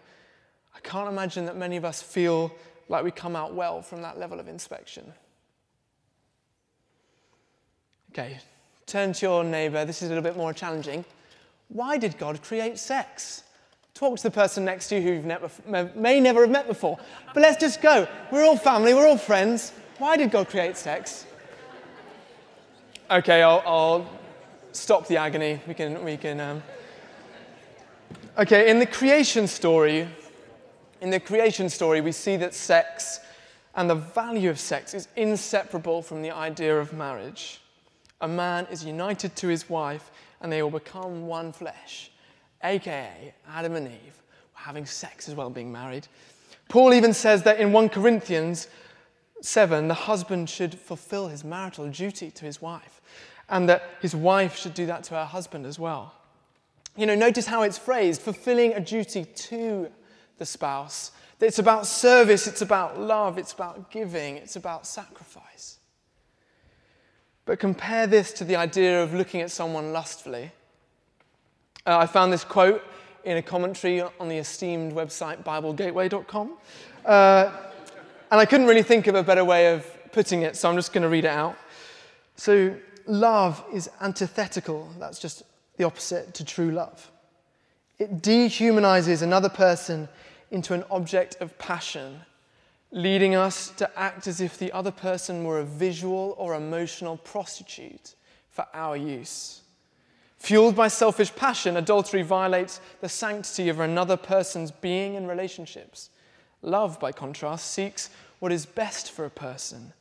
I 0.75 0.81
can't 0.81 1.09
imagine 1.09 1.47
that 1.47 1.57
many 1.57 1.77
of 1.77 1.85
us 1.85 2.03
feel 2.03 2.53
like 2.89 3.05
we 3.05 3.13
come 3.13 3.37
out 3.37 3.55
well 3.55 3.81
from 3.81 4.03
that 4.03 4.19
level 4.19 4.41
of 4.41 4.49
inspection. 4.49 5.13
Okay, 8.19 8.39
turn 8.87 9.13
to 9.13 9.27
your 9.27 9.45
neighbor. 9.45 9.85
This 9.85 10.01
is 10.01 10.07
a 10.07 10.09
little 10.09 10.23
bit 10.23 10.39
more 10.39 10.55
challenging. 10.55 11.05
Why 11.69 11.99
did 11.99 12.17
God 12.17 12.41
create 12.41 12.79
sex? 12.79 13.43
Talk 13.93 14.17
to 14.17 14.23
the 14.23 14.31
person 14.31 14.65
next 14.65 14.89
to 14.89 14.95
you 14.99 15.03
who 15.03 15.21
never, 15.21 15.51
may 15.95 16.19
never 16.19 16.41
have 16.41 16.51
met 16.51 16.67
before. 16.67 16.97
But 17.35 17.43
let's 17.43 17.61
just 17.61 17.83
go. 17.83 18.09
We're 18.33 18.47
all 18.47 18.57
family, 18.57 18.95
we're 18.95 19.07
all 19.07 19.19
friends. 19.19 19.71
Why 19.99 20.17
did 20.17 20.31
God 20.31 20.49
create 20.49 20.79
sex? 20.79 21.27
Okay, 23.11 23.43
I'll, 23.43 23.63
I'll 23.67 24.11
stop 24.73 25.07
the 25.09 25.19
agony. 25.19 25.61
We 25.69 25.75
can. 25.75 26.03
We 26.03 26.17
can 26.17 26.41
um... 26.41 26.63
Okay, 28.39 28.71
in 28.71 28.79
the 28.79 28.87
creation 28.87 29.47
story, 29.47 30.09
in 31.03 31.11
the 31.11 31.21
creation 31.21 31.69
story, 31.69 32.01
we 32.01 32.13
see 32.13 32.39
that 32.39 32.55
sex 32.55 33.21
and 33.75 33.91
the 33.91 33.95
value 33.95 34.49
of 34.49 34.59
sex 34.59 34.95
is 34.95 35.07
inseparable 35.17 36.01
from 36.01 36.23
the 36.23 36.31
idea 36.31 36.81
of 36.81 36.95
marriage. 36.95 37.61
A 38.21 38.29
man 38.29 38.67
is 38.71 38.85
united 38.85 39.37
to 39.37 39.49
his 39.49 39.69
wife 39.69 40.11
and 40.41 40.51
they 40.51 40.63
will 40.63 40.71
become 40.71 41.27
one 41.27 41.53
flesh, 41.53 42.11
aka 42.63 43.35
Adam 43.49 43.75
and 43.75 43.89
Eve, 43.89 44.23
having 44.55 44.87
sex 44.87 45.29
as 45.29 45.35
well, 45.35 45.51
being 45.51 45.73
married. 45.73 46.07
Paul 46.69 46.95
even 46.95 47.13
says 47.13 47.43
that 47.45 47.61
in 47.61 47.73
1 47.73 47.89
Corinthians 47.91 48.69
7, 49.41 49.89
the 49.89 49.95
husband 49.95 50.51
should 50.51 50.75
fulfill 50.75 51.29
his 51.29 51.45
marital 51.45 51.89
duty 51.89 52.31
to 52.31 52.45
his 52.45 52.61
wife, 52.61 53.01
and 53.49 53.69
that 53.69 53.83
his 54.01 54.17
wife 54.17 54.57
should 54.57 54.75
do 54.75 54.87
that 54.87 55.05
to 55.05 55.15
her 55.15 55.25
husband 55.25 55.67
as 55.67 55.79
well. 55.79 56.15
You 56.97 57.07
know, 57.07 57.15
notice 57.15 57.47
how 57.47 57.63
it's 57.63 57.79
phrased 57.79 58.23
fulfilling 58.23 58.73
a 58.73 58.81
duty 58.81 59.25
to 59.25 59.91
the 60.39 60.47
spouse. 60.47 61.13
It's 61.41 61.59
about 61.59 61.87
service, 61.87 62.47
it's 62.47 62.63
about 62.63 62.99
love, 62.99 63.37
it's 63.37 63.53
about 63.53 63.91
giving, 63.91 64.37
it's 64.37 64.57
about 64.57 64.87
sacrifice. 64.87 65.76
But 67.47 67.61
compare 67.61 68.07
this 68.09 68.33
to 68.35 68.45
the 68.45 68.57
idea 68.57 69.03
of 69.03 69.15
looking 69.15 69.41
at 69.41 69.51
someone 69.51 69.93
lustfully. 69.93 70.51
Uh, 71.87 71.99
I 71.99 72.07
found 72.07 72.33
this 72.33 72.45
quote 72.45 72.83
in 73.25 73.37
a 73.37 73.43
commentary 73.43 74.01
on 74.03 74.29
the 74.29 74.37
esteemed 74.37 74.93
website 74.93 75.43
BibleGateway.com. 75.45 76.53
Uh, 77.05 77.51
and 78.31 78.41
I 78.41 78.45
couldn't 78.45 78.67
really 78.67 78.83
think 78.83 79.07
of 79.07 79.15
a 79.15 79.23
better 79.23 79.45
way 79.45 79.73
of 79.73 79.87
putting 80.11 80.43
it, 80.43 80.57
so 80.57 80.69
I'm 80.69 80.75
just 80.75 80.93
going 80.93 81.03
to 81.03 81.09
read 81.09 81.25
it 81.25 81.31
out. 81.31 81.57
So, 82.35 82.75
love 83.07 83.65
is 83.73 83.89
antithetical, 84.01 84.91
that's 84.99 85.19
just 85.19 85.45
the 85.77 85.85
opposite 85.85 86.35
to 86.35 86.45
true 86.45 86.73
love. 86.73 87.11
It 87.99 88.23
dehumanizes 88.23 89.23
another 89.23 89.49
person 89.49 90.09
into 90.51 90.75
an 90.75 90.85
object 90.91 91.37
of 91.41 91.57
passion 91.59 92.21
leading 92.97 93.35
us 93.35 93.69
to 93.69 93.91
act 93.99 94.27
as 94.27 94.41
if 94.41 94.57
the 94.57 94.73
other 94.73 94.91
person 94.91 95.45
were 95.45 95.59
a 95.59 95.65
visual 95.65 96.35
or 96.39 96.55
emotional 96.55 97.19
prostitute 97.19 98.15
for 98.49 98.67
our 98.73 98.97
use. 98.97 99.61
Fueled 100.39 100.75
by 100.75 100.89
selfish 100.89 101.35
passion, 101.37 101.77
adultery 101.77 102.23
violates 102.23 102.81
the 103.03 103.09
sanctity 103.09 103.69
of 103.69 103.81
another 103.81 104.17
person's 104.17 104.71
being 104.71 105.15
and 105.15 105.29
relationships. 105.29 106.09
Love, 106.63 106.99
by 106.99 107.13
contrast, 107.13 107.71
seeks 107.71 108.09
what 108.39 108.51
is 108.51 108.65
best 108.65 109.13
for 109.13 109.27
a 109.27 109.31
person, 109.31 109.93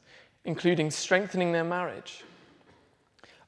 including 0.45 0.89
strengthening 0.89 1.51
their 1.51 1.65
marriage. 1.65 2.23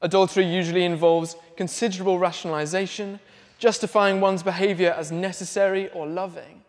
Adultery 0.01 0.45
usually 0.45 0.83
involves 0.83 1.37
considerable 1.55 2.19
rationalization, 2.19 3.17
justifying 3.59 4.19
one's 4.19 4.43
behavior 4.43 4.93
as 4.97 5.09
necessary 5.09 5.89
or 5.91 6.05
loving. 6.05 6.63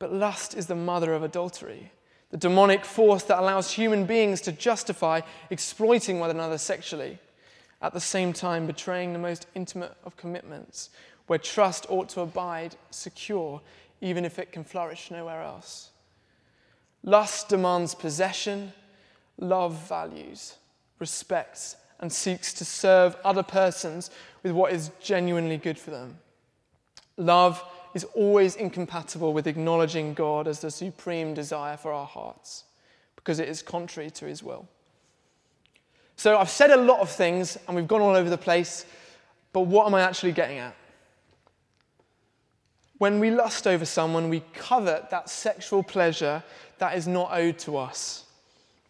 But 0.00 0.12
lust 0.12 0.56
is 0.56 0.66
the 0.66 0.74
mother 0.74 1.14
of 1.14 1.22
adultery, 1.22 1.92
the 2.30 2.36
demonic 2.36 2.84
force 2.84 3.24
that 3.24 3.38
allows 3.38 3.72
human 3.72 4.06
beings 4.06 4.40
to 4.42 4.52
justify 4.52 5.20
exploiting 5.50 6.20
one 6.20 6.30
another 6.30 6.58
sexually, 6.58 7.18
at 7.82 7.92
the 7.92 8.00
same 8.00 8.32
time 8.32 8.66
betraying 8.66 9.12
the 9.12 9.18
most 9.18 9.46
intimate 9.54 9.96
of 10.04 10.16
commitments, 10.16 10.90
where 11.26 11.38
trust 11.38 11.86
ought 11.88 12.08
to 12.10 12.20
abide 12.20 12.76
secure, 12.90 13.60
even 14.00 14.24
if 14.24 14.38
it 14.38 14.52
can 14.52 14.64
flourish 14.64 15.10
nowhere 15.10 15.42
else. 15.42 15.90
Lust 17.02 17.48
demands 17.48 17.94
possession, 17.94 18.72
love 19.38 19.74
values, 19.88 20.56
respects, 20.98 21.76
and 21.98 22.12
seeks 22.12 22.52
to 22.54 22.64
serve 22.64 23.16
other 23.24 23.42
persons 23.42 24.10
with 24.42 24.52
what 24.52 24.72
is 24.72 24.90
genuinely 25.00 25.56
good 25.56 25.78
for 25.78 25.90
them. 25.90 26.18
Love 27.16 27.62
is 27.94 28.04
always 28.14 28.56
incompatible 28.56 29.32
with 29.32 29.46
acknowledging 29.46 30.14
God 30.14 30.46
as 30.46 30.60
the 30.60 30.70
supreme 30.70 31.34
desire 31.34 31.76
for 31.76 31.92
our 31.92 32.06
hearts 32.06 32.64
because 33.16 33.38
it 33.38 33.48
is 33.48 33.62
contrary 33.62 34.10
to 34.10 34.26
his 34.26 34.42
will. 34.42 34.68
So 36.16 36.36
I've 36.36 36.50
said 36.50 36.70
a 36.70 36.76
lot 36.76 37.00
of 37.00 37.10
things 37.10 37.58
and 37.66 37.76
we've 37.76 37.88
gone 37.88 38.00
all 38.00 38.14
over 38.14 38.30
the 38.30 38.38
place, 38.38 38.84
but 39.52 39.62
what 39.62 39.86
am 39.86 39.94
I 39.94 40.02
actually 40.02 40.32
getting 40.32 40.58
at? 40.58 40.76
When 42.98 43.18
we 43.18 43.30
lust 43.30 43.66
over 43.66 43.86
someone, 43.86 44.28
we 44.28 44.42
covet 44.52 45.08
that 45.10 45.30
sexual 45.30 45.82
pleasure 45.82 46.42
that 46.78 46.96
is 46.96 47.08
not 47.08 47.30
owed 47.32 47.58
to 47.60 47.78
us. 47.78 48.26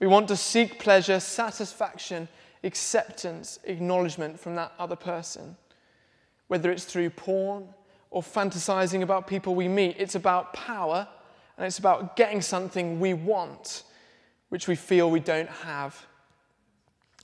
We 0.00 0.08
want 0.08 0.28
to 0.28 0.36
seek 0.36 0.80
pleasure, 0.80 1.20
satisfaction, 1.20 2.26
acceptance, 2.64 3.60
acknowledgement 3.64 4.40
from 4.40 4.56
that 4.56 4.72
other 4.78 4.96
person, 4.96 5.56
whether 6.48 6.70
it's 6.72 6.84
through 6.84 7.10
porn 7.10 7.68
or 8.10 8.22
fantasizing 8.22 9.02
about 9.02 9.26
people 9.26 9.54
we 9.54 9.68
meet. 9.68 9.96
It's 9.98 10.14
about 10.14 10.52
power 10.52 11.06
and 11.56 11.66
it's 11.66 11.78
about 11.78 12.16
getting 12.16 12.42
something 12.42 12.98
we 13.00 13.14
want, 13.14 13.84
which 14.48 14.66
we 14.66 14.74
feel 14.74 15.10
we 15.10 15.20
don't 15.20 15.48
have. 15.48 16.06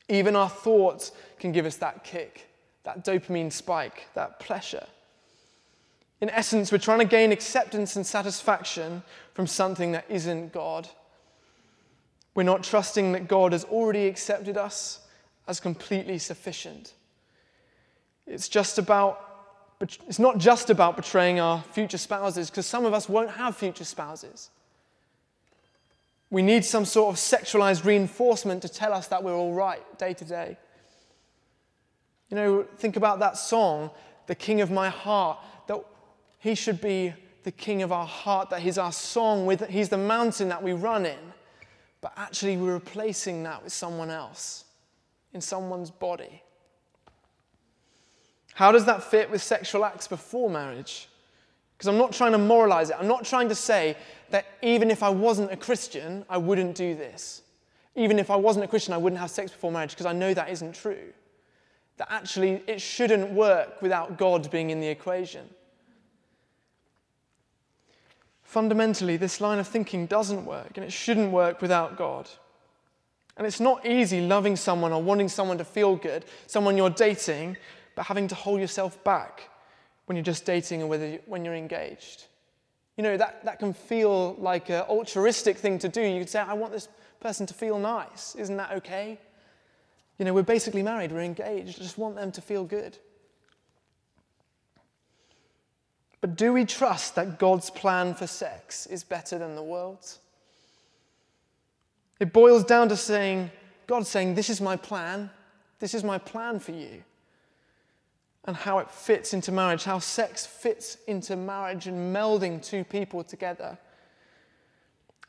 Even 0.08 0.36
our 0.36 0.48
thoughts 0.48 1.12
can 1.38 1.52
give 1.52 1.66
us 1.66 1.76
that 1.76 2.04
kick, 2.04 2.48
that 2.84 3.04
dopamine 3.04 3.52
spike, 3.52 4.06
that 4.14 4.38
pleasure. 4.38 4.86
In 6.20 6.30
essence, 6.30 6.70
we're 6.70 6.78
trying 6.78 7.00
to 7.00 7.04
gain 7.04 7.32
acceptance 7.32 7.96
and 7.96 8.06
satisfaction 8.06 9.02
from 9.34 9.46
something 9.46 9.92
that 9.92 10.06
isn't 10.08 10.52
God. 10.52 10.88
We're 12.34 12.44
not 12.44 12.62
trusting 12.62 13.12
that 13.12 13.28
God 13.28 13.52
has 13.52 13.64
already 13.64 14.06
accepted 14.06 14.56
us 14.56 15.00
as 15.48 15.60
completely 15.60 16.18
sufficient. 16.18 16.92
It's 18.26 18.48
just 18.48 18.78
about 18.78 19.25
it's 19.80 20.18
not 20.18 20.38
just 20.38 20.70
about 20.70 20.96
betraying 20.96 21.38
our 21.38 21.62
future 21.72 21.98
spouses, 21.98 22.50
because 22.50 22.66
some 22.66 22.86
of 22.86 22.94
us 22.94 23.08
won't 23.08 23.30
have 23.30 23.56
future 23.56 23.84
spouses. 23.84 24.50
We 26.30 26.42
need 26.42 26.64
some 26.64 26.84
sort 26.84 27.14
of 27.14 27.20
sexualized 27.20 27.84
reinforcement 27.84 28.62
to 28.62 28.68
tell 28.68 28.92
us 28.92 29.08
that 29.08 29.22
we're 29.22 29.34
all 29.34 29.52
right 29.52 29.82
day 29.98 30.14
to 30.14 30.24
day. 30.24 30.56
You 32.30 32.36
know, 32.36 32.66
think 32.78 32.96
about 32.96 33.20
that 33.20 33.36
song, 33.36 33.90
The 34.26 34.34
King 34.34 34.60
of 34.60 34.70
My 34.70 34.88
Heart, 34.88 35.38
that 35.68 35.84
he 36.38 36.54
should 36.54 36.80
be 36.80 37.14
the 37.44 37.52
King 37.52 37.82
of 37.82 37.92
our 37.92 38.06
heart, 38.06 38.50
that 38.50 38.60
he's 38.60 38.78
our 38.78 38.90
song, 38.90 39.46
with, 39.46 39.68
he's 39.68 39.88
the 39.88 39.98
mountain 39.98 40.48
that 40.48 40.60
we 40.62 40.72
run 40.72 41.06
in. 41.06 41.32
But 42.00 42.12
actually, 42.16 42.56
we're 42.56 42.74
replacing 42.74 43.44
that 43.44 43.62
with 43.62 43.72
someone 43.72 44.10
else, 44.10 44.64
in 45.32 45.40
someone's 45.40 45.90
body. 45.90 46.42
How 48.56 48.72
does 48.72 48.86
that 48.86 49.02
fit 49.02 49.30
with 49.30 49.42
sexual 49.42 49.84
acts 49.84 50.08
before 50.08 50.48
marriage? 50.48 51.10
Because 51.76 51.88
I'm 51.88 51.98
not 51.98 52.14
trying 52.14 52.32
to 52.32 52.38
moralize 52.38 52.88
it. 52.88 52.96
I'm 52.98 53.06
not 53.06 53.26
trying 53.26 53.50
to 53.50 53.54
say 53.54 53.98
that 54.30 54.46
even 54.62 54.90
if 54.90 55.02
I 55.02 55.10
wasn't 55.10 55.52
a 55.52 55.58
Christian, 55.58 56.24
I 56.30 56.38
wouldn't 56.38 56.74
do 56.74 56.94
this. 56.94 57.42
Even 57.96 58.18
if 58.18 58.30
I 58.30 58.36
wasn't 58.36 58.64
a 58.64 58.68
Christian, 58.68 58.94
I 58.94 58.96
wouldn't 58.96 59.20
have 59.20 59.30
sex 59.30 59.50
before 59.52 59.70
marriage, 59.70 59.90
because 59.90 60.06
I 60.06 60.14
know 60.14 60.32
that 60.32 60.48
isn't 60.48 60.74
true. 60.74 61.12
That 61.98 62.10
actually 62.10 62.62
it 62.66 62.80
shouldn't 62.80 63.30
work 63.30 63.82
without 63.82 64.16
God 64.16 64.50
being 64.50 64.70
in 64.70 64.80
the 64.80 64.88
equation. 64.88 65.46
Fundamentally, 68.42 69.18
this 69.18 69.38
line 69.42 69.58
of 69.58 69.68
thinking 69.68 70.06
doesn't 70.06 70.46
work, 70.46 70.72
and 70.76 70.84
it 70.86 70.94
shouldn't 70.94 71.30
work 71.30 71.60
without 71.60 71.98
God. 71.98 72.26
And 73.36 73.46
it's 73.46 73.60
not 73.60 73.84
easy 73.84 74.22
loving 74.22 74.56
someone 74.56 74.94
or 74.94 75.02
wanting 75.02 75.28
someone 75.28 75.58
to 75.58 75.64
feel 75.64 75.94
good, 75.94 76.24
someone 76.46 76.78
you're 76.78 76.88
dating, 76.88 77.58
but 77.96 78.06
having 78.06 78.28
to 78.28 78.36
hold 78.36 78.60
yourself 78.60 79.02
back 79.02 79.50
when 80.04 80.14
you're 80.14 80.24
just 80.24 80.44
dating 80.44 80.82
or 80.82 80.86
whether 80.86 81.18
when 81.26 81.44
you're 81.44 81.54
engaged. 81.54 82.26
You 82.96 83.02
know, 83.02 83.16
that, 83.16 83.44
that 83.44 83.58
can 83.58 83.74
feel 83.74 84.34
like 84.38 84.70
an 84.70 84.82
altruistic 84.82 85.58
thing 85.58 85.78
to 85.80 85.88
do. 85.88 86.00
You 86.00 86.20
could 86.20 86.30
say, 86.30 86.38
I 86.38 86.54
want 86.54 86.72
this 86.72 86.88
person 87.20 87.44
to 87.46 87.54
feel 87.54 87.78
nice. 87.78 88.34
Isn't 88.36 88.56
that 88.56 88.72
okay? 88.72 89.18
You 90.18 90.24
know, 90.24 90.32
we're 90.32 90.42
basically 90.42 90.82
married, 90.82 91.12
we're 91.12 91.20
engaged. 91.20 91.80
I 91.80 91.82
just 91.82 91.98
want 91.98 92.14
them 92.16 92.32
to 92.32 92.40
feel 92.40 92.64
good. 92.64 92.96
But 96.22 96.36
do 96.36 96.52
we 96.52 96.64
trust 96.64 97.14
that 97.16 97.38
God's 97.38 97.68
plan 97.68 98.14
for 98.14 98.26
sex 98.26 98.86
is 98.86 99.04
better 99.04 99.38
than 99.38 99.54
the 99.54 99.62
world's? 99.62 100.18
It 102.18 102.32
boils 102.32 102.64
down 102.64 102.88
to 102.88 102.96
saying, 102.96 103.50
God 103.86 104.06
saying, 104.06 104.34
This 104.34 104.48
is 104.48 104.60
my 104.60 104.76
plan. 104.76 105.30
This 105.78 105.92
is 105.92 106.02
my 106.02 106.16
plan 106.16 106.58
for 106.58 106.72
you. 106.72 107.04
And 108.46 108.54
how 108.54 108.78
it 108.78 108.90
fits 108.90 109.34
into 109.34 109.50
marriage, 109.50 109.84
how 109.84 109.98
sex 109.98 110.46
fits 110.46 110.98
into 111.06 111.34
marriage 111.34 111.86
and 111.86 112.14
melding 112.14 112.64
two 112.64 112.84
people 112.84 113.24
together. 113.24 113.76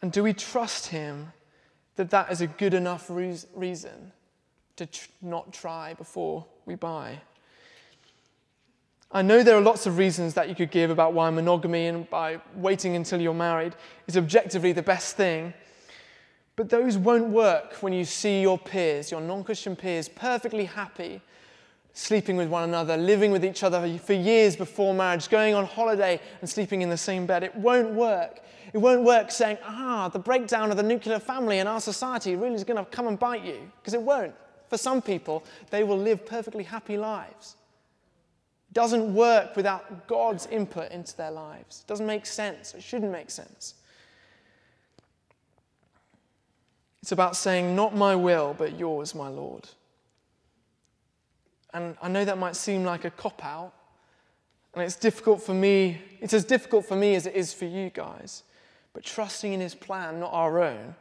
And 0.01 0.11
do 0.11 0.23
we 0.23 0.33
trust 0.33 0.87
Him 0.87 1.33
that 1.95 2.11
that 2.11 2.31
is 2.31 2.41
a 2.41 2.47
good 2.47 2.75
enough 2.75 3.09
reason 3.09 4.11
to 4.75 4.85
tr- 4.85 5.09
not 5.21 5.51
try 5.51 5.95
before 5.95 6.45
we 6.65 6.75
buy? 6.75 7.19
I 9.11 9.21
know 9.21 9.41
there 9.41 9.57
are 9.57 9.61
lots 9.61 9.85
of 9.85 9.97
reasons 9.97 10.33
that 10.33 10.49
you 10.49 10.55
could 10.55 10.69
give 10.69 10.91
about 10.91 11.13
why 11.13 11.29
monogamy 11.29 11.87
and 11.87 12.09
by 12.09 12.39
waiting 12.55 12.95
until 12.95 13.21
you're 13.21 13.33
married 13.33 13.73
is 14.05 14.17
objectively 14.17 14.73
the 14.73 14.83
best 14.83 15.15
thing. 15.15 15.53
But 16.57 16.69
those 16.69 16.97
won't 16.97 17.29
work 17.29 17.75
when 17.81 17.93
you 17.93 18.03
see 18.03 18.41
your 18.41 18.57
peers, 18.57 19.11
your 19.11 19.21
non 19.21 19.43
Christian 19.43 19.75
peers, 19.75 20.09
perfectly 20.09 20.65
happy 20.65 21.21
sleeping 21.97 22.37
with 22.37 22.47
one 22.47 22.63
another, 22.63 22.95
living 22.95 23.31
with 23.31 23.43
each 23.43 23.63
other 23.63 23.97
for 23.97 24.13
years 24.13 24.55
before 24.55 24.93
marriage, 24.93 25.29
going 25.29 25.55
on 25.55 25.65
holiday 25.65 26.21
and 26.41 26.49
sleeping 26.49 26.83
in 26.83 26.89
the 26.91 26.97
same 26.97 27.25
bed. 27.25 27.43
It 27.43 27.55
won't 27.55 27.91
work. 27.91 28.41
It 28.71 28.77
won't 28.77 29.03
work 29.03 29.31
saying, 29.31 29.57
ah, 29.63 30.07
the 30.07 30.19
breakdown 30.19 30.69
of 30.69 30.77
the 30.77 30.83
nuclear 30.83 31.17
family 31.17 31.57
in 31.57 31.65
our 31.65 31.81
society 31.81 32.35
really 32.35 32.53
is 32.53 32.63
going 32.63 32.77
to 32.77 32.89
come 32.91 33.07
and 33.07 33.17
bite 33.17 33.43
you. 33.43 33.71
Because 33.81 33.95
it 33.95 34.01
won't. 34.01 34.35
For 34.69 34.77
some 34.77 35.01
people, 35.01 35.43
they 35.71 35.83
will 35.83 35.97
live 35.97 36.23
perfectly 36.23 36.63
happy 36.63 36.97
lives. 36.97 37.55
It 38.69 38.75
doesn't 38.75 39.11
work 39.15 39.55
without 39.55 40.07
God's 40.07 40.45
input 40.45 40.91
into 40.91 41.17
their 41.17 41.31
lives. 41.31 41.83
It 41.83 41.87
doesn't 41.87 42.05
make 42.05 42.27
sense. 42.27 42.75
It 42.75 42.83
shouldn't 42.83 43.11
make 43.11 43.31
sense. 43.31 43.73
It's 47.01 47.11
about 47.11 47.35
saying, 47.35 47.75
Not 47.75 47.95
my 47.95 48.15
will, 48.15 48.53
but 48.55 48.77
yours, 48.77 49.15
my 49.15 49.29
Lord. 49.29 49.67
And 51.77 51.95
I 52.01 52.07
know 52.07 52.25
that 52.25 52.39
might 52.39 52.55
seem 52.55 52.83
like 52.83 53.05
a 53.05 53.11
cop 53.11 53.45
out, 53.45 53.71
and 54.73 54.83
it's 54.83 54.95
difficult 54.95 55.43
for 55.43 55.53
me, 55.53 56.01
it's 56.21 56.33
as 56.33 56.43
difficult 56.43 56.87
for 56.87 56.95
me 56.95 57.13
as 57.13 57.27
it 57.27 57.35
is 57.35 57.53
for 57.53 57.65
you 57.65 57.91
guys. 57.91 58.41
But 58.93 59.03
trusting 59.03 59.53
in 59.53 59.59
his 59.59 59.75
plan, 59.75 60.19
not 60.19 60.33
our 60.33 60.59
own, 60.59 60.95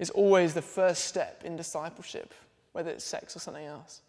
is 0.00 0.10
always 0.10 0.52
the 0.52 0.62
first 0.62 1.04
step 1.04 1.42
in 1.44 1.54
discipleship, 1.54 2.34
whether 2.72 2.90
it's 2.90 3.04
sex 3.04 3.36
or 3.36 3.38
something 3.38 3.66
else. 3.66 4.00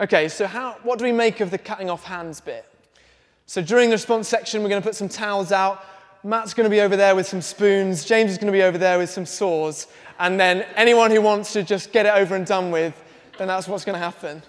Okay, 0.00 0.28
so 0.28 0.44
how, 0.48 0.76
what 0.82 0.98
do 0.98 1.04
we 1.04 1.12
make 1.12 1.38
of 1.38 1.52
the 1.52 1.58
cutting 1.58 1.88
off 1.88 2.02
hands 2.02 2.40
bit? 2.40 2.66
So 3.46 3.62
during 3.62 3.90
the 3.90 3.94
response 3.94 4.26
section, 4.26 4.60
we're 4.64 4.70
going 4.70 4.82
to 4.82 4.86
put 4.86 4.96
some 4.96 5.08
towels 5.08 5.52
out. 5.52 5.84
Matt's 6.24 6.52
going 6.52 6.68
to 6.68 6.70
be 6.70 6.80
over 6.80 6.96
there 6.96 7.14
with 7.14 7.28
some 7.28 7.40
spoons. 7.40 8.04
James 8.04 8.32
is 8.32 8.38
going 8.38 8.52
to 8.52 8.52
be 8.52 8.64
over 8.64 8.76
there 8.76 8.98
with 8.98 9.08
some 9.08 9.24
saws. 9.24 9.86
And 10.18 10.40
then 10.40 10.66
anyone 10.74 11.12
who 11.12 11.22
wants 11.22 11.52
to 11.52 11.62
just 11.62 11.92
get 11.92 12.06
it 12.06 12.14
over 12.14 12.34
and 12.34 12.44
done 12.44 12.72
with, 12.72 13.00
then 13.38 13.48
that's 13.48 13.68
what's 13.68 13.84
going 13.84 13.94
to 13.94 14.04
happen. 14.04 14.42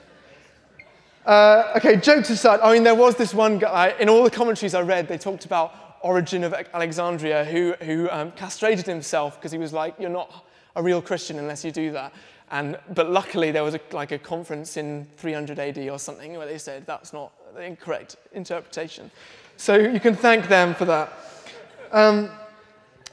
Uh, 1.26 1.74
okay, 1.76 1.98
jokes 1.98 2.30
aside, 2.30 2.62
I 2.62 2.74
mean, 2.74 2.84
there 2.84 2.96
was 2.96 3.16
this 3.16 3.34
one 3.34 3.60
guy, 3.60 3.94
in 4.00 4.08
all 4.08 4.24
the 4.24 4.32
commentaries 4.32 4.74
I 4.74 4.82
read, 4.82 5.08
they 5.08 5.18
talked 5.18 5.46
about 5.46 5.98
Origen 6.02 6.44
of 6.44 6.54
Alexandria 6.54 7.44
who, 7.44 7.74
who 7.82 8.10
um, 8.12 8.32
castrated 8.32 8.86
himself 8.86 9.36
because 9.36 9.52
he 9.52 9.58
was 9.58 9.74
like, 9.74 9.96
You're 10.00 10.10
not 10.10 10.46
a 10.76 10.82
real 10.82 11.02
Christian 11.02 11.40
unless 11.40 11.66
you 11.66 11.72
do 11.72 11.92
that. 11.92 12.14
And, 12.50 12.80
but 12.94 13.10
luckily, 13.10 13.52
there 13.52 13.64
was 13.64 13.76
a, 13.76 13.82
like 13.92 14.12
a 14.12 14.18
conference 14.18 14.78
in 14.78 15.06
300 15.18 15.60
AD 15.60 15.78
or 15.90 16.00
something 16.00 16.38
where 16.38 16.48
they 16.48 16.58
said 16.58 16.86
that's 16.86 17.12
not 17.12 17.34
the 17.54 17.64
incorrect 17.64 18.16
interpretation. 18.32 19.12
So 19.58 19.76
you 19.76 20.00
can 20.00 20.16
thank 20.16 20.48
them 20.48 20.76
for 20.76 20.86
that. 20.86 21.12
Um, 21.92 22.30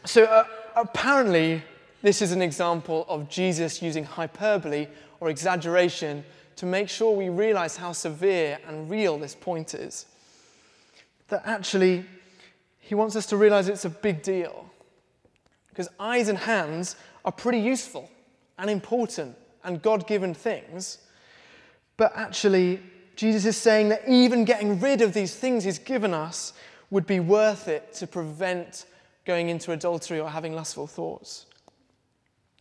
so 0.05 0.25
uh, 0.25 0.45
apparently, 0.77 1.63
this 2.05 2.21
is 2.21 2.33
an 2.33 2.43
example 2.43 3.07
of 3.09 3.31
Jesus 3.31 3.81
using 3.81 4.05
hyperbole 4.05 4.89
or 5.21 5.31
exaggeration 5.31 6.23
to 6.57 6.67
make 6.67 6.91
sure 6.91 7.17
we 7.17 7.31
realize 7.31 7.79
how 7.79 7.93
severe 7.93 8.59
and 8.69 8.91
real 8.91 9.17
this 9.17 9.35
point 9.35 9.73
is. 9.73 10.05
That 11.29 11.41
actually, 11.47 12.05
he 12.79 12.95
wants 12.95 13.17
us 13.17 13.25
to 13.29 13.39
realize 13.39 13.71
it's 13.71 13.87
a 13.87 13.89
big 13.89 14.23
deal. 14.23 14.69
Because 15.71 15.89
eyes 15.99 16.29
and 16.29 16.37
hands 16.37 16.97
are 17.25 17.33
pretty 17.33 17.61
useful 17.61 18.11
and 18.59 18.69
important 18.69 19.35
and 19.65 19.81
God 19.81 20.07
given 20.07 20.35
things. 20.35 20.99
But 21.97 22.13
actually, 22.15 22.81
Jesus 23.17 23.47
is 23.47 23.57
saying 23.57 23.89
that 23.89 24.07
even 24.07 24.45
getting 24.45 24.79
rid 24.79 25.01
of 25.01 25.15
these 25.15 25.35
things 25.35 25.65
he's 25.65 25.79
given 25.79 26.13
us 26.13 26.53
would 26.91 27.07
be 27.07 27.21
worth 27.21 27.67
it 27.67 27.95
to 27.95 28.07
prevent 28.07 28.85
going 29.25 29.49
into 29.49 29.73
adultery 29.73 30.21
or 30.21 30.29
having 30.29 30.55
lustful 30.55 30.87
thoughts. 30.87 31.47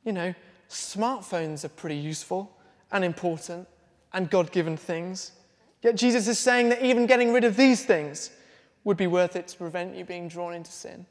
You 0.04 0.14
know, 0.14 0.34
smartphones 0.70 1.64
are 1.64 1.70
pretty 1.70 1.96
useful 1.96 2.56
and 2.92 3.04
important 3.04 3.68
and 4.14 4.30
God 4.30 4.52
given 4.52 4.78
things. 4.78 5.32
Yet 5.82 5.96
Jesus 5.96 6.28
is 6.28 6.40
saying 6.40 6.70
that 6.70 6.84
even 6.84 7.06
getting 7.06 7.34
rid 7.34 7.44
of 7.44 7.58
these 7.58 7.86
things 7.86 8.32
would 8.84 8.98
be 8.98 9.08
worth 9.08 9.36
it 9.36 9.48
to 9.50 9.58
prevent 9.58 9.96
you 9.96 10.06
being 10.06 10.28
drawn 10.28 10.54
into 10.54 10.72
sin. 10.72 11.06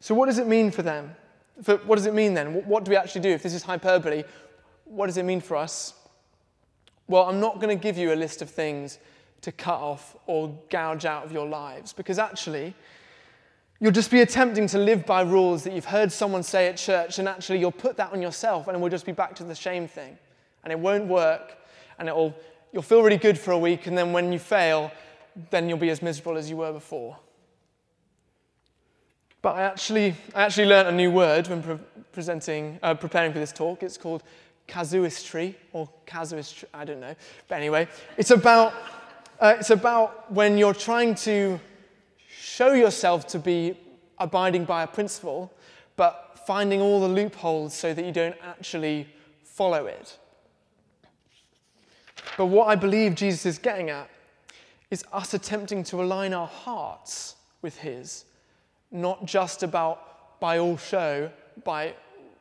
So, 0.00 0.14
what 0.14 0.26
does 0.26 0.38
it 0.38 0.46
mean 0.46 0.70
for 0.70 0.82
them? 0.82 1.14
For, 1.62 1.76
what 1.78 1.96
does 1.96 2.06
it 2.06 2.14
mean 2.14 2.34
then? 2.34 2.54
What, 2.54 2.66
what 2.66 2.84
do 2.84 2.90
we 2.90 2.96
actually 2.96 3.20
do? 3.20 3.30
If 3.30 3.42
this 3.42 3.52
is 3.52 3.62
hyperbole, 3.62 4.24
what 4.84 5.06
does 5.06 5.18
it 5.18 5.24
mean 5.24 5.40
for 5.40 5.56
us? 5.56 5.94
Well, 7.06 7.24
I'm 7.24 7.40
not 7.40 7.60
going 7.60 7.76
to 7.76 7.82
give 7.82 7.98
you 7.98 8.12
a 8.12 8.14
list 8.14 8.40
of 8.40 8.50
things 8.50 8.98
to 9.42 9.52
cut 9.52 9.80
off 9.80 10.16
or 10.26 10.56
gouge 10.70 11.04
out 11.04 11.24
of 11.24 11.32
your 11.32 11.46
lives 11.46 11.92
because 11.92 12.18
actually, 12.18 12.74
you'll 13.80 13.92
just 13.92 14.10
be 14.10 14.20
attempting 14.20 14.66
to 14.68 14.78
live 14.78 15.06
by 15.06 15.22
rules 15.22 15.64
that 15.64 15.72
you've 15.72 15.86
heard 15.86 16.12
someone 16.12 16.42
say 16.42 16.68
at 16.68 16.76
church, 16.76 17.18
and 17.18 17.26
actually, 17.26 17.58
you'll 17.58 17.72
put 17.72 17.96
that 17.96 18.12
on 18.12 18.20
yourself, 18.20 18.68
and 18.68 18.76
it 18.76 18.80
will 18.80 18.90
just 18.90 19.06
be 19.06 19.12
back 19.12 19.34
to 19.36 19.44
the 19.44 19.54
shame 19.54 19.88
thing. 19.88 20.18
And 20.62 20.72
it 20.72 20.78
won't 20.78 21.06
work, 21.06 21.56
and 21.98 22.08
it'll, 22.08 22.34
you'll 22.72 22.82
feel 22.82 23.02
really 23.02 23.16
good 23.16 23.38
for 23.38 23.52
a 23.52 23.58
week, 23.58 23.86
and 23.86 23.96
then 23.96 24.12
when 24.12 24.32
you 24.32 24.38
fail, 24.38 24.92
then 25.50 25.68
you'll 25.68 25.78
be 25.78 25.90
as 25.90 26.02
miserable 26.02 26.36
as 26.36 26.50
you 26.50 26.58
were 26.58 26.72
before. 26.72 27.16
But 29.42 29.56
I 29.56 29.62
actually, 29.62 30.14
I 30.34 30.42
actually 30.42 30.66
learned 30.66 30.88
a 30.88 30.92
new 30.92 31.10
word 31.10 31.48
when 31.48 31.62
pre- 31.62 31.78
presenting, 32.12 32.78
uh, 32.82 32.92
preparing 32.92 33.32
for 33.32 33.38
this 33.38 33.52
talk. 33.52 33.82
It's 33.82 33.96
called 33.96 34.22
casuistry, 34.66 35.56
or 35.72 35.88
casuistry, 36.04 36.68
I 36.74 36.84
don't 36.84 37.00
know. 37.00 37.14
But 37.48 37.54
anyway, 37.54 37.88
it's 38.18 38.30
about 38.30 38.74
uh, 39.40 39.56
it's 39.58 39.70
about 39.70 40.30
when 40.30 40.58
you're 40.58 40.74
trying 40.74 41.14
to 41.14 41.58
show 42.60 42.74
yourself 42.74 43.26
to 43.26 43.38
be 43.38 43.74
abiding 44.18 44.66
by 44.66 44.82
a 44.82 44.86
principle, 44.86 45.50
but 45.96 46.38
finding 46.46 46.82
all 46.82 47.00
the 47.00 47.08
loopholes 47.08 47.72
so 47.72 47.94
that 47.94 48.04
you 48.04 48.12
don't 48.12 48.36
actually 48.44 49.08
follow 49.42 49.86
it. 49.86 50.18
But 52.36 52.46
what 52.46 52.68
I 52.68 52.74
believe 52.74 53.14
Jesus 53.14 53.46
is 53.46 53.56
getting 53.56 53.88
at 53.88 54.10
is 54.90 55.06
us 55.10 55.32
attempting 55.32 55.84
to 55.84 56.02
align 56.02 56.34
our 56.34 56.48
hearts 56.48 57.36
with 57.62 57.78
His, 57.78 58.26
not 58.90 59.24
just 59.24 59.62
about 59.62 60.38
by 60.38 60.58
all 60.58 60.76
show, 60.76 61.30
by 61.64 61.94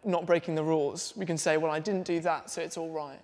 not 0.04 0.26
breaking 0.26 0.56
the 0.56 0.64
rules. 0.64 1.14
We 1.16 1.26
can 1.26 1.38
say, 1.38 1.56
well, 1.56 1.72
I 1.72 1.80
didn't 1.80 2.06
do 2.06 2.20
that, 2.20 2.50
so 2.50 2.62
it's 2.62 2.76
all 2.76 2.92
right. 2.92 3.22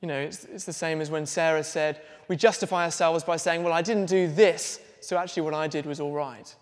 You 0.00 0.06
know, 0.06 0.20
it's, 0.20 0.44
it's 0.44 0.64
the 0.64 0.72
same 0.72 1.00
as 1.00 1.10
when 1.10 1.26
Sarah 1.26 1.64
said, 1.64 2.02
we 2.28 2.36
justify 2.36 2.84
ourselves 2.84 3.24
by 3.24 3.36
saying, 3.36 3.64
well, 3.64 3.72
I 3.72 3.82
didn't 3.82 4.06
do 4.06 4.28
this, 4.28 4.78
so 5.02 5.16
actually 5.16 5.42
what 5.42 5.54
I 5.54 5.68
did 5.68 5.86
was 5.86 6.00
all 6.00 6.12
right. 6.12 6.54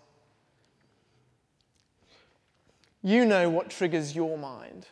You 3.03 3.25
know 3.25 3.49
what 3.49 3.69
triggers 3.69 4.15
your 4.15 4.37
mind. 4.37 4.87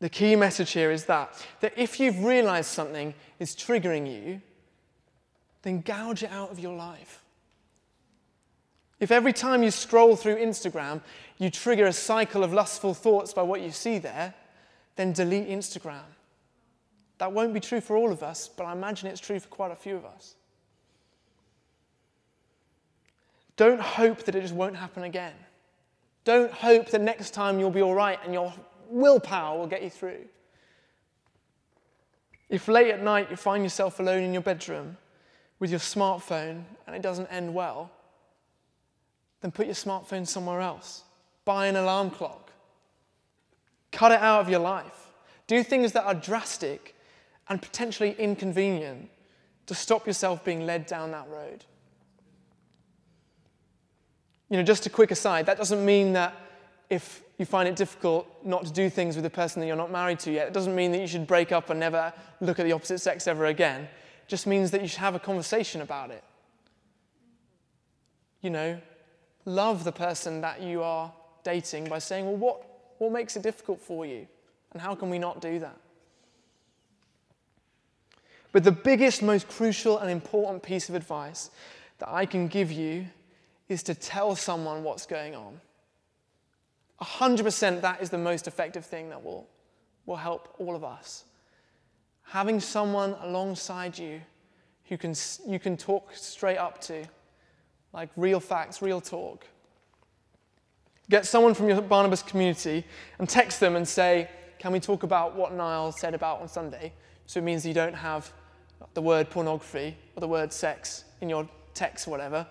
The 0.00 0.08
key 0.08 0.34
message 0.34 0.72
here 0.72 0.90
is 0.90 1.04
that, 1.06 1.34
that 1.60 1.74
if 1.76 2.00
you've 2.00 2.24
realized 2.24 2.70
something 2.70 3.14
is 3.38 3.54
triggering 3.54 4.10
you, 4.10 4.40
then 5.62 5.82
gouge 5.82 6.22
it 6.22 6.30
out 6.30 6.50
of 6.50 6.58
your 6.58 6.74
life. 6.74 7.22
If 8.98 9.10
every 9.10 9.32
time 9.32 9.62
you 9.62 9.70
scroll 9.70 10.16
through 10.16 10.36
Instagram, 10.36 11.00
you 11.38 11.50
trigger 11.50 11.86
a 11.86 11.92
cycle 11.92 12.44
of 12.44 12.52
lustful 12.52 12.94
thoughts 12.94 13.32
by 13.32 13.42
what 13.42 13.60
you 13.62 13.70
see 13.70 13.98
there, 13.98 14.34
then 14.96 15.12
delete 15.12 15.48
Instagram. 15.48 16.04
That 17.18 17.32
won't 17.32 17.54
be 17.54 17.60
true 17.60 17.80
for 17.80 17.96
all 17.96 18.12
of 18.12 18.22
us, 18.22 18.48
but 18.48 18.64
I 18.64 18.72
imagine 18.72 19.08
it's 19.08 19.20
true 19.20 19.40
for 19.40 19.48
quite 19.48 19.70
a 19.70 19.76
few 19.76 19.96
of 19.96 20.04
us. 20.04 20.34
Don't 23.60 23.78
hope 23.82 24.22
that 24.22 24.34
it 24.34 24.40
just 24.40 24.54
won't 24.54 24.74
happen 24.74 25.02
again. 25.02 25.34
Don't 26.24 26.50
hope 26.50 26.88
that 26.92 27.02
next 27.02 27.34
time 27.34 27.60
you'll 27.60 27.70
be 27.70 27.82
all 27.82 27.94
right 27.94 28.18
and 28.24 28.32
your 28.32 28.54
willpower 28.88 29.58
will 29.58 29.66
get 29.66 29.82
you 29.82 29.90
through. 29.90 30.24
If 32.48 32.68
late 32.68 32.90
at 32.90 33.02
night 33.02 33.30
you 33.30 33.36
find 33.36 33.62
yourself 33.62 34.00
alone 34.00 34.22
in 34.22 34.32
your 34.32 34.40
bedroom, 34.40 34.96
with 35.58 35.68
your 35.68 35.78
smartphone 35.78 36.62
and 36.86 36.96
it 36.96 37.02
doesn't 37.02 37.26
end 37.26 37.52
well, 37.52 37.90
then 39.42 39.50
put 39.50 39.66
your 39.66 39.74
smartphone 39.74 40.26
somewhere 40.26 40.62
else. 40.62 41.02
Buy 41.44 41.66
an 41.66 41.76
alarm 41.76 42.08
clock. 42.08 42.52
Cut 43.92 44.10
it 44.10 44.20
out 44.20 44.40
of 44.40 44.48
your 44.48 44.60
life. 44.60 45.08
Do 45.46 45.62
things 45.62 45.92
that 45.92 46.06
are 46.06 46.14
drastic 46.14 46.96
and 47.50 47.60
potentially 47.60 48.16
inconvenient 48.18 49.10
to 49.66 49.74
stop 49.74 50.06
yourself 50.06 50.46
being 50.46 50.64
led 50.64 50.86
down 50.86 51.10
that 51.10 51.28
road. 51.28 51.66
You 54.50 54.56
know, 54.56 54.62
just 54.62 54.84
a 54.84 54.90
quick 54.90 55.10
aside, 55.10 55.46
that 55.46 55.56
doesn't 55.56 55.84
mean 55.84 56.12
that 56.14 56.34
if 56.90 57.22
you 57.38 57.46
find 57.46 57.68
it 57.68 57.76
difficult 57.76 58.26
not 58.44 58.66
to 58.66 58.72
do 58.72 58.90
things 58.90 59.14
with 59.16 59.24
a 59.24 59.30
person 59.30 59.60
that 59.60 59.66
you're 59.66 59.76
not 59.76 59.92
married 59.92 60.18
to 60.20 60.32
yet, 60.32 60.48
it 60.48 60.52
doesn't 60.52 60.74
mean 60.74 60.90
that 60.92 61.00
you 61.00 61.06
should 61.06 61.26
break 61.26 61.52
up 61.52 61.70
and 61.70 61.78
never 61.78 62.12
look 62.40 62.58
at 62.58 62.66
the 62.66 62.72
opposite 62.72 62.98
sex 62.98 63.28
ever 63.28 63.46
again. 63.46 63.82
It 63.82 64.28
just 64.28 64.46
means 64.46 64.72
that 64.72 64.82
you 64.82 64.88
should 64.88 64.98
have 64.98 65.14
a 65.14 65.20
conversation 65.20 65.80
about 65.80 66.10
it. 66.10 66.24
You 68.42 68.50
know, 68.50 68.80
love 69.44 69.84
the 69.84 69.92
person 69.92 70.40
that 70.40 70.60
you 70.60 70.82
are 70.82 71.12
dating 71.44 71.84
by 71.84 72.00
saying, 72.00 72.26
well, 72.26 72.36
what, 72.36 72.62
what 72.98 73.12
makes 73.12 73.36
it 73.36 73.42
difficult 73.42 73.80
for 73.80 74.04
you? 74.04 74.26
And 74.72 74.82
how 74.82 74.94
can 74.94 75.10
we 75.10 75.18
not 75.18 75.40
do 75.40 75.60
that? 75.60 75.76
But 78.52 78.64
the 78.64 78.72
biggest, 78.72 79.22
most 79.22 79.46
crucial, 79.48 79.98
and 79.98 80.10
important 80.10 80.62
piece 80.62 80.88
of 80.88 80.96
advice 80.96 81.50
that 81.98 82.08
I 82.08 82.26
can 82.26 82.48
give 82.48 82.72
you 82.72 83.06
is 83.70 83.82
to 83.84 83.94
tell 83.94 84.34
someone 84.34 84.82
what's 84.82 85.06
going 85.06 85.34
on. 85.34 85.60
100% 87.00 87.80
that 87.80 88.02
is 88.02 88.10
the 88.10 88.18
most 88.18 88.46
effective 88.46 88.84
thing 88.84 89.08
that 89.08 89.24
will, 89.24 89.48
will 90.04 90.16
help 90.16 90.54
all 90.58 90.74
of 90.74 90.84
us. 90.84 91.24
Having 92.24 92.60
someone 92.60 93.16
alongside 93.22 93.96
you 93.96 94.20
who 94.88 94.98
can, 94.98 95.14
you 95.46 95.58
can 95.58 95.76
talk 95.76 96.10
straight 96.14 96.58
up 96.58 96.80
to, 96.82 97.04
like 97.92 98.10
real 98.16 98.40
facts, 98.40 98.82
real 98.82 99.00
talk. 99.00 99.46
Get 101.08 101.24
someone 101.24 101.54
from 101.54 101.68
your 101.68 101.80
Barnabas 101.80 102.22
community 102.22 102.84
and 103.18 103.28
text 103.28 103.60
them 103.60 103.76
and 103.76 103.86
say, 103.86 104.28
Can 104.58 104.72
we 104.72 104.80
talk 104.80 105.04
about 105.04 105.36
what 105.36 105.54
Niall 105.54 105.92
said 105.92 106.14
about 106.14 106.40
on 106.40 106.48
Sunday? 106.48 106.92
So 107.26 107.38
it 107.38 107.44
means 107.44 107.64
you 107.64 107.74
don't 107.74 107.94
have 107.94 108.32
the 108.94 109.02
word 109.02 109.30
pornography 109.30 109.96
or 110.16 110.20
the 110.20 110.28
word 110.28 110.52
sex 110.52 111.04
in 111.20 111.28
your 111.28 111.48
text 111.74 112.06
or 112.08 112.10
whatever, 112.10 112.46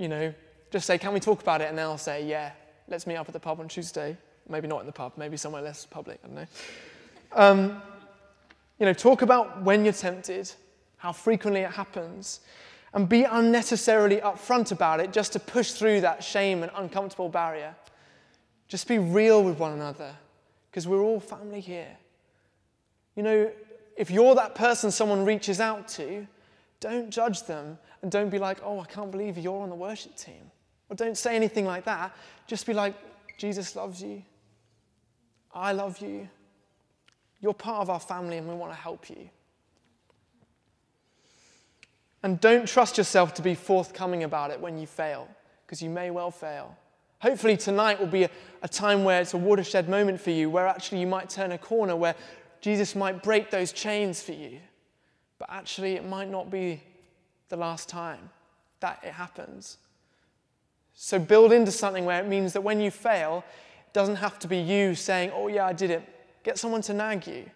you 0.00 0.08
know, 0.08 0.32
just 0.70 0.86
say, 0.86 0.98
Can 0.98 1.12
we 1.12 1.20
talk 1.20 1.42
about 1.42 1.60
it? 1.60 1.68
And 1.68 1.78
they'll 1.78 1.98
say, 1.98 2.26
Yeah, 2.26 2.52
let's 2.88 3.06
meet 3.06 3.16
up 3.16 3.28
at 3.28 3.34
the 3.34 3.40
pub 3.40 3.60
on 3.60 3.68
Tuesday. 3.68 4.16
Maybe 4.48 4.66
not 4.66 4.80
in 4.80 4.86
the 4.86 4.92
pub, 4.92 5.12
maybe 5.16 5.36
somewhere 5.36 5.62
less 5.62 5.86
public, 5.86 6.18
I 6.24 6.26
don't 6.26 6.36
know. 6.36 6.46
Um, 7.32 7.82
you 8.80 8.86
know, 8.86 8.92
talk 8.94 9.22
about 9.22 9.62
when 9.62 9.84
you're 9.84 9.92
tempted, 9.92 10.50
how 10.96 11.12
frequently 11.12 11.60
it 11.60 11.70
happens, 11.70 12.40
and 12.94 13.08
be 13.08 13.24
unnecessarily 13.24 14.16
upfront 14.16 14.72
about 14.72 14.98
it 14.98 15.12
just 15.12 15.34
to 15.34 15.38
push 15.38 15.72
through 15.72 16.00
that 16.00 16.24
shame 16.24 16.62
and 16.62 16.72
uncomfortable 16.74 17.28
barrier. 17.28 17.76
Just 18.66 18.88
be 18.88 18.98
real 18.98 19.44
with 19.44 19.58
one 19.58 19.72
another, 19.72 20.16
because 20.70 20.88
we're 20.88 21.02
all 21.02 21.20
family 21.20 21.60
here. 21.60 21.96
You 23.14 23.22
know, 23.22 23.50
if 23.96 24.10
you're 24.10 24.34
that 24.34 24.54
person 24.54 24.90
someone 24.90 25.24
reaches 25.24 25.60
out 25.60 25.86
to, 25.88 26.26
don't 26.80 27.10
judge 27.10 27.44
them 27.44 27.78
and 28.02 28.10
don't 28.10 28.30
be 28.30 28.38
like, 28.38 28.58
oh, 28.64 28.80
I 28.80 28.86
can't 28.86 29.10
believe 29.10 29.38
you're 29.38 29.62
on 29.62 29.68
the 29.68 29.76
worship 29.76 30.16
team. 30.16 30.50
Or 30.88 30.96
don't 30.96 31.16
say 31.16 31.36
anything 31.36 31.66
like 31.66 31.84
that. 31.84 32.14
Just 32.46 32.66
be 32.66 32.72
like, 32.72 32.94
Jesus 33.38 33.76
loves 33.76 34.02
you. 34.02 34.22
I 35.54 35.72
love 35.72 35.98
you. 36.00 36.28
You're 37.40 37.54
part 37.54 37.82
of 37.82 37.90
our 37.90 38.00
family 38.00 38.38
and 38.38 38.48
we 38.48 38.54
want 38.54 38.72
to 38.72 38.78
help 38.78 39.08
you. 39.08 39.30
And 42.22 42.40
don't 42.40 42.66
trust 42.66 42.98
yourself 42.98 43.34
to 43.34 43.42
be 43.42 43.54
forthcoming 43.54 44.24
about 44.24 44.50
it 44.50 44.60
when 44.60 44.78
you 44.78 44.86
fail, 44.86 45.26
because 45.64 45.80
you 45.80 45.88
may 45.88 46.10
well 46.10 46.30
fail. 46.30 46.76
Hopefully, 47.20 47.56
tonight 47.56 47.98
will 47.98 48.06
be 48.06 48.24
a, 48.24 48.30
a, 48.62 48.68
time 48.68 49.04
where 49.04 49.20
it's 49.20 49.34
a 49.34 49.38
watershed 49.38 49.88
moment 49.88 50.20
for 50.20 50.30
you, 50.30 50.50
where 50.50 50.66
actually 50.66 51.00
you 51.00 51.06
might 51.06 51.30
turn 51.30 51.52
a 51.52 51.58
corner, 51.58 51.96
where 51.96 52.14
Jesus 52.60 52.94
might 52.94 53.22
break 53.22 53.50
those 53.50 53.72
chains 53.72 54.22
for 54.22 54.32
you. 54.32 54.58
But 55.40 55.48
actually, 55.50 55.94
it 55.94 56.06
might 56.06 56.30
not 56.30 56.50
be 56.50 56.82
the 57.48 57.56
last 57.56 57.88
time 57.88 58.28
that 58.80 59.00
it 59.02 59.12
happens. 59.12 59.78
So 60.94 61.18
build 61.18 61.50
into 61.50 61.72
something 61.72 62.04
where 62.04 62.20
it 62.20 62.28
means 62.28 62.52
that 62.52 62.60
when 62.60 62.78
you 62.78 62.90
fail, 62.90 63.42
it 63.86 63.92
doesn't 63.94 64.16
have 64.16 64.38
to 64.40 64.48
be 64.48 64.58
you 64.58 64.94
saying, 64.94 65.32
Oh, 65.34 65.48
yeah, 65.48 65.66
I 65.66 65.72
did 65.72 65.90
it. 65.90 66.02
Get 66.44 66.58
someone 66.58 66.82
to 66.82 66.92
nag 66.92 67.26
you. 67.26 67.46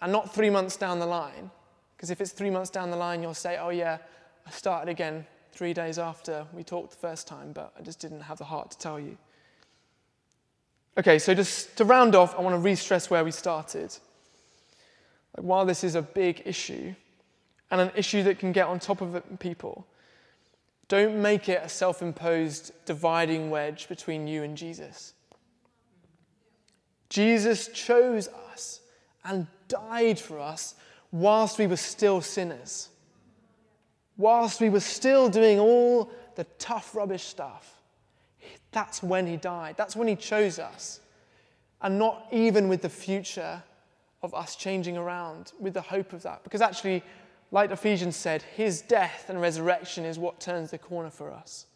And 0.00 0.10
not 0.10 0.34
three 0.34 0.50
months 0.50 0.76
down 0.76 0.98
the 0.98 1.06
line. 1.06 1.50
Because 1.96 2.10
if 2.10 2.20
it's 2.20 2.32
three 2.32 2.50
months 2.50 2.70
down 2.70 2.90
the 2.90 2.96
line, 2.96 3.22
you'll 3.22 3.34
say, 3.34 3.56
Oh, 3.56 3.70
yeah, 3.70 3.98
I 4.44 4.50
started 4.50 4.90
again 4.90 5.24
three 5.52 5.72
days 5.72 6.00
after 6.00 6.44
we 6.52 6.64
talked 6.64 6.90
the 6.90 6.96
first 6.96 7.28
time, 7.28 7.52
but 7.52 7.72
I 7.78 7.82
just 7.82 8.00
didn't 8.00 8.22
have 8.22 8.38
the 8.38 8.44
heart 8.44 8.72
to 8.72 8.78
tell 8.78 8.98
you. 8.98 9.16
Okay, 10.98 11.20
so 11.20 11.34
just 11.34 11.76
to 11.76 11.84
round 11.84 12.16
off, 12.16 12.36
I 12.36 12.40
want 12.40 12.54
to 12.54 12.58
re 12.58 12.74
stress 12.74 13.10
where 13.10 13.24
we 13.24 13.30
started. 13.30 13.96
Like, 15.36 15.46
while 15.46 15.64
this 15.64 15.84
is 15.84 15.94
a 15.94 16.02
big 16.02 16.42
issue 16.44 16.96
and 17.72 17.80
an 17.80 17.90
issue 17.96 18.22
that 18.24 18.38
can 18.38 18.52
get 18.52 18.66
on 18.68 18.78
top 18.78 19.00
of 19.00 19.20
people, 19.40 19.86
don't 20.88 21.20
make 21.20 21.48
it 21.48 21.62
a 21.64 21.68
self 21.70 22.02
imposed 22.02 22.72
dividing 22.84 23.50
wedge 23.50 23.88
between 23.88 24.28
you 24.28 24.42
and 24.42 24.56
Jesus. 24.56 25.14
Jesus 27.08 27.68
chose 27.68 28.28
us 28.52 28.80
and 29.24 29.46
died 29.68 30.18
for 30.18 30.38
us 30.38 30.74
whilst 31.10 31.58
we 31.58 31.66
were 31.66 31.76
still 31.76 32.20
sinners, 32.20 32.90
whilst 34.18 34.60
we 34.60 34.68
were 34.68 34.80
still 34.80 35.30
doing 35.30 35.58
all 35.58 36.10
the 36.34 36.44
tough, 36.58 36.94
rubbish 36.94 37.24
stuff. 37.24 37.80
That's 38.70 39.02
when 39.02 39.26
he 39.26 39.38
died. 39.38 39.76
That's 39.78 39.96
when 39.96 40.08
he 40.08 40.16
chose 40.16 40.58
us. 40.58 41.00
And 41.80 41.98
not 41.98 42.26
even 42.32 42.68
with 42.68 42.82
the 42.82 42.88
future 42.90 43.62
of 44.22 44.34
us 44.34 44.56
changing 44.56 44.96
around 44.98 45.52
with 45.58 45.74
the 45.74 45.80
hope 45.80 46.12
of 46.12 46.22
that. 46.22 46.44
Because 46.44 46.60
actually, 46.60 47.02
like 47.52 47.70
Ephesians 47.70 48.16
said, 48.16 48.42
his 48.56 48.80
death 48.80 49.26
and 49.28 49.40
resurrection 49.40 50.06
is 50.06 50.18
what 50.18 50.40
turns 50.40 50.70
the 50.70 50.78
corner 50.78 51.10
for 51.10 51.30
us. 51.30 51.66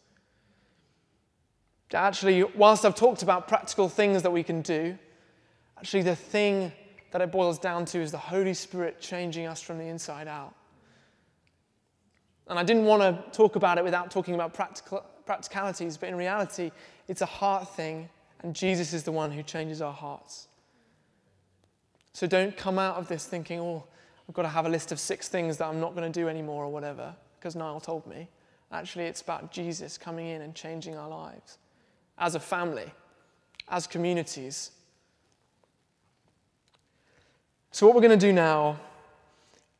Actually, 1.93 2.43
whilst 2.43 2.83
I've 2.83 2.95
talked 2.95 3.21
about 3.21 3.47
practical 3.47 3.87
things 3.87 4.23
that 4.23 4.31
we 4.31 4.43
can 4.43 4.61
do, 4.61 4.97
actually, 5.77 6.01
the 6.01 6.15
thing 6.15 6.73
that 7.11 7.21
it 7.21 7.31
boils 7.31 7.59
down 7.59 7.85
to 7.85 7.99
is 7.99 8.11
the 8.11 8.17
Holy 8.17 8.55
Spirit 8.55 8.99
changing 8.99 9.45
us 9.45 9.61
from 9.61 9.77
the 9.77 9.85
inside 9.85 10.27
out. 10.27 10.53
And 12.47 12.57
I 12.57 12.63
didn't 12.63 12.85
want 12.85 13.03
to 13.03 13.37
talk 13.37 13.55
about 13.55 13.77
it 13.77 13.83
without 13.83 14.09
talking 14.09 14.33
about 14.33 14.53
practical, 14.53 15.05
practicalities, 15.25 15.95
but 15.95 16.09
in 16.09 16.15
reality, 16.15 16.71
it's 17.07 17.21
a 17.21 17.25
heart 17.25 17.69
thing, 17.75 18.09
and 18.41 18.55
Jesus 18.55 18.93
is 18.93 19.03
the 19.03 19.11
one 19.11 19.31
who 19.31 19.43
changes 19.43 19.81
our 19.81 19.93
hearts. 19.93 20.47
So 22.13 22.25
don't 22.25 22.57
come 22.57 22.79
out 22.79 22.95
of 22.95 23.07
this 23.07 23.25
thinking, 23.25 23.59
oh, 23.59 23.85
I've 24.27 24.35
got 24.35 24.43
to 24.43 24.49
have 24.49 24.65
a 24.65 24.69
list 24.69 24.91
of 24.91 24.99
six 24.99 25.27
things 25.27 25.57
that 25.57 25.67
I'm 25.67 25.79
not 25.79 25.95
going 25.95 26.11
to 26.11 26.19
do 26.19 26.27
anymore 26.27 26.65
or 26.65 26.69
whatever, 26.69 27.15
because 27.39 27.55
Niall 27.55 27.79
told 27.79 28.05
me. 28.07 28.27
Actually, 28.71 29.05
it's 29.05 29.21
about 29.21 29.51
Jesus 29.51 29.97
coming 29.97 30.27
in 30.27 30.41
and 30.41 30.53
changing 30.53 30.97
our 30.97 31.07
lives 31.07 31.57
as 32.17 32.35
a 32.35 32.39
family, 32.39 32.91
as 33.69 33.87
communities. 33.87 34.71
So, 37.71 37.85
what 37.85 37.95
we're 37.95 38.01
going 38.01 38.19
to 38.19 38.25
do 38.25 38.33
now 38.33 38.79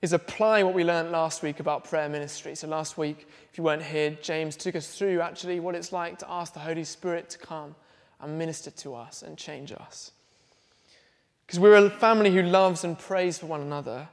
is 0.02 0.14
apply 0.14 0.64
what 0.64 0.74
we 0.74 0.84
learned 0.84 1.12
last 1.12 1.42
week 1.42 1.60
about 1.60 1.84
prayer 1.84 2.08
ministry. 2.08 2.56
So, 2.56 2.68
last 2.68 2.98
week, 2.98 3.28
if 3.52 3.58
you 3.58 3.64
weren't 3.64 3.84
here, 3.84 4.12
James 4.22 4.56
took 4.56 4.76
us 4.76 4.98
through 4.98 5.20
actually 5.20 5.60
what 5.60 5.76
it's 5.76 5.92
like 5.92 6.20
to 6.20 6.32
ask 6.32 6.54
the 6.54 6.60
Holy 6.60 6.84
Spirit 6.84 7.30
to 7.32 7.38
come 7.40 7.76
and 8.22 8.38
minister 8.38 8.72
to 8.72 8.96
us 8.96 9.22
and 9.22 9.38
change 9.38 9.72
us. 9.72 10.12
Because 11.46 11.60
we're 11.60 11.76
a 11.76 11.90
family 11.90 12.34
who 12.34 12.42
loves 12.42 12.84
and 12.84 12.98
prays 12.98 13.38
for 13.38 13.48
one 13.48 13.62
another. 13.62 14.08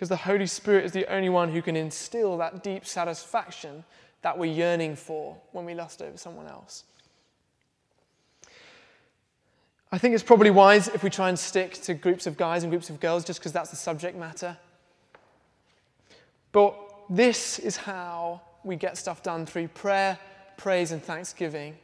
Because 0.00 0.08
the 0.08 0.16
Holy 0.16 0.46
Spirit 0.46 0.86
is 0.86 0.92
the 0.92 1.04
only 1.12 1.28
one 1.28 1.50
who 1.52 1.60
can 1.60 1.76
instill 1.76 2.38
that 2.38 2.64
deep 2.64 2.86
satisfaction 2.86 3.84
that 4.22 4.38
we're 4.38 4.50
yearning 4.50 4.96
for 4.96 5.36
when 5.52 5.66
we 5.66 5.74
lust 5.74 6.00
over 6.00 6.16
someone 6.16 6.46
else. 6.46 6.84
I 9.92 9.98
think 9.98 10.14
it's 10.14 10.24
probably 10.24 10.50
wise 10.50 10.88
if 10.88 11.02
we 11.02 11.10
try 11.10 11.28
and 11.28 11.38
stick 11.38 11.74
to 11.82 11.92
groups 11.92 12.26
of 12.26 12.38
guys 12.38 12.62
and 12.62 12.72
groups 12.72 12.88
of 12.88 12.98
girls 12.98 13.26
just 13.26 13.40
because 13.40 13.52
that's 13.52 13.68
the 13.68 13.76
subject 13.76 14.16
matter. 14.16 14.56
But 16.52 16.74
this 17.10 17.58
is 17.58 17.76
how 17.76 18.40
we 18.64 18.76
get 18.76 18.96
stuff 18.96 19.22
done 19.22 19.44
through 19.44 19.68
prayer, 19.68 20.18
praise, 20.56 20.92
and 20.92 21.04
thanksgiving. 21.04 21.76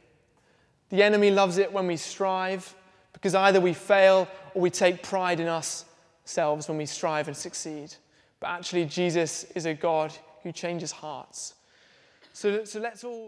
The 0.89 1.03
enemy 1.03 1.29
loves 1.29 1.59
it 1.59 1.71
when 1.71 1.85
we 1.85 1.97
strive 1.97 2.73
because 3.13 3.35
either 3.35 3.61
we 3.61 3.73
fail 3.73 4.27
or 4.55 4.61
we 4.63 4.71
take 4.71 5.03
pride 5.03 5.39
in 5.39 5.47
ourselves 5.47 6.67
when 6.67 6.79
we 6.79 6.87
strive 6.87 7.27
and 7.27 7.37
succeed. 7.37 7.93
But 8.39 8.47
actually, 8.47 8.85
Jesus 8.85 9.45
is 9.55 9.65
a 9.65 9.73
God 9.73 10.13
who 10.43 10.51
changes 10.51 10.91
hearts. 10.91 11.55
So, 12.33 12.63
so 12.65 12.79
let's 12.79 13.03
all. 13.03 13.25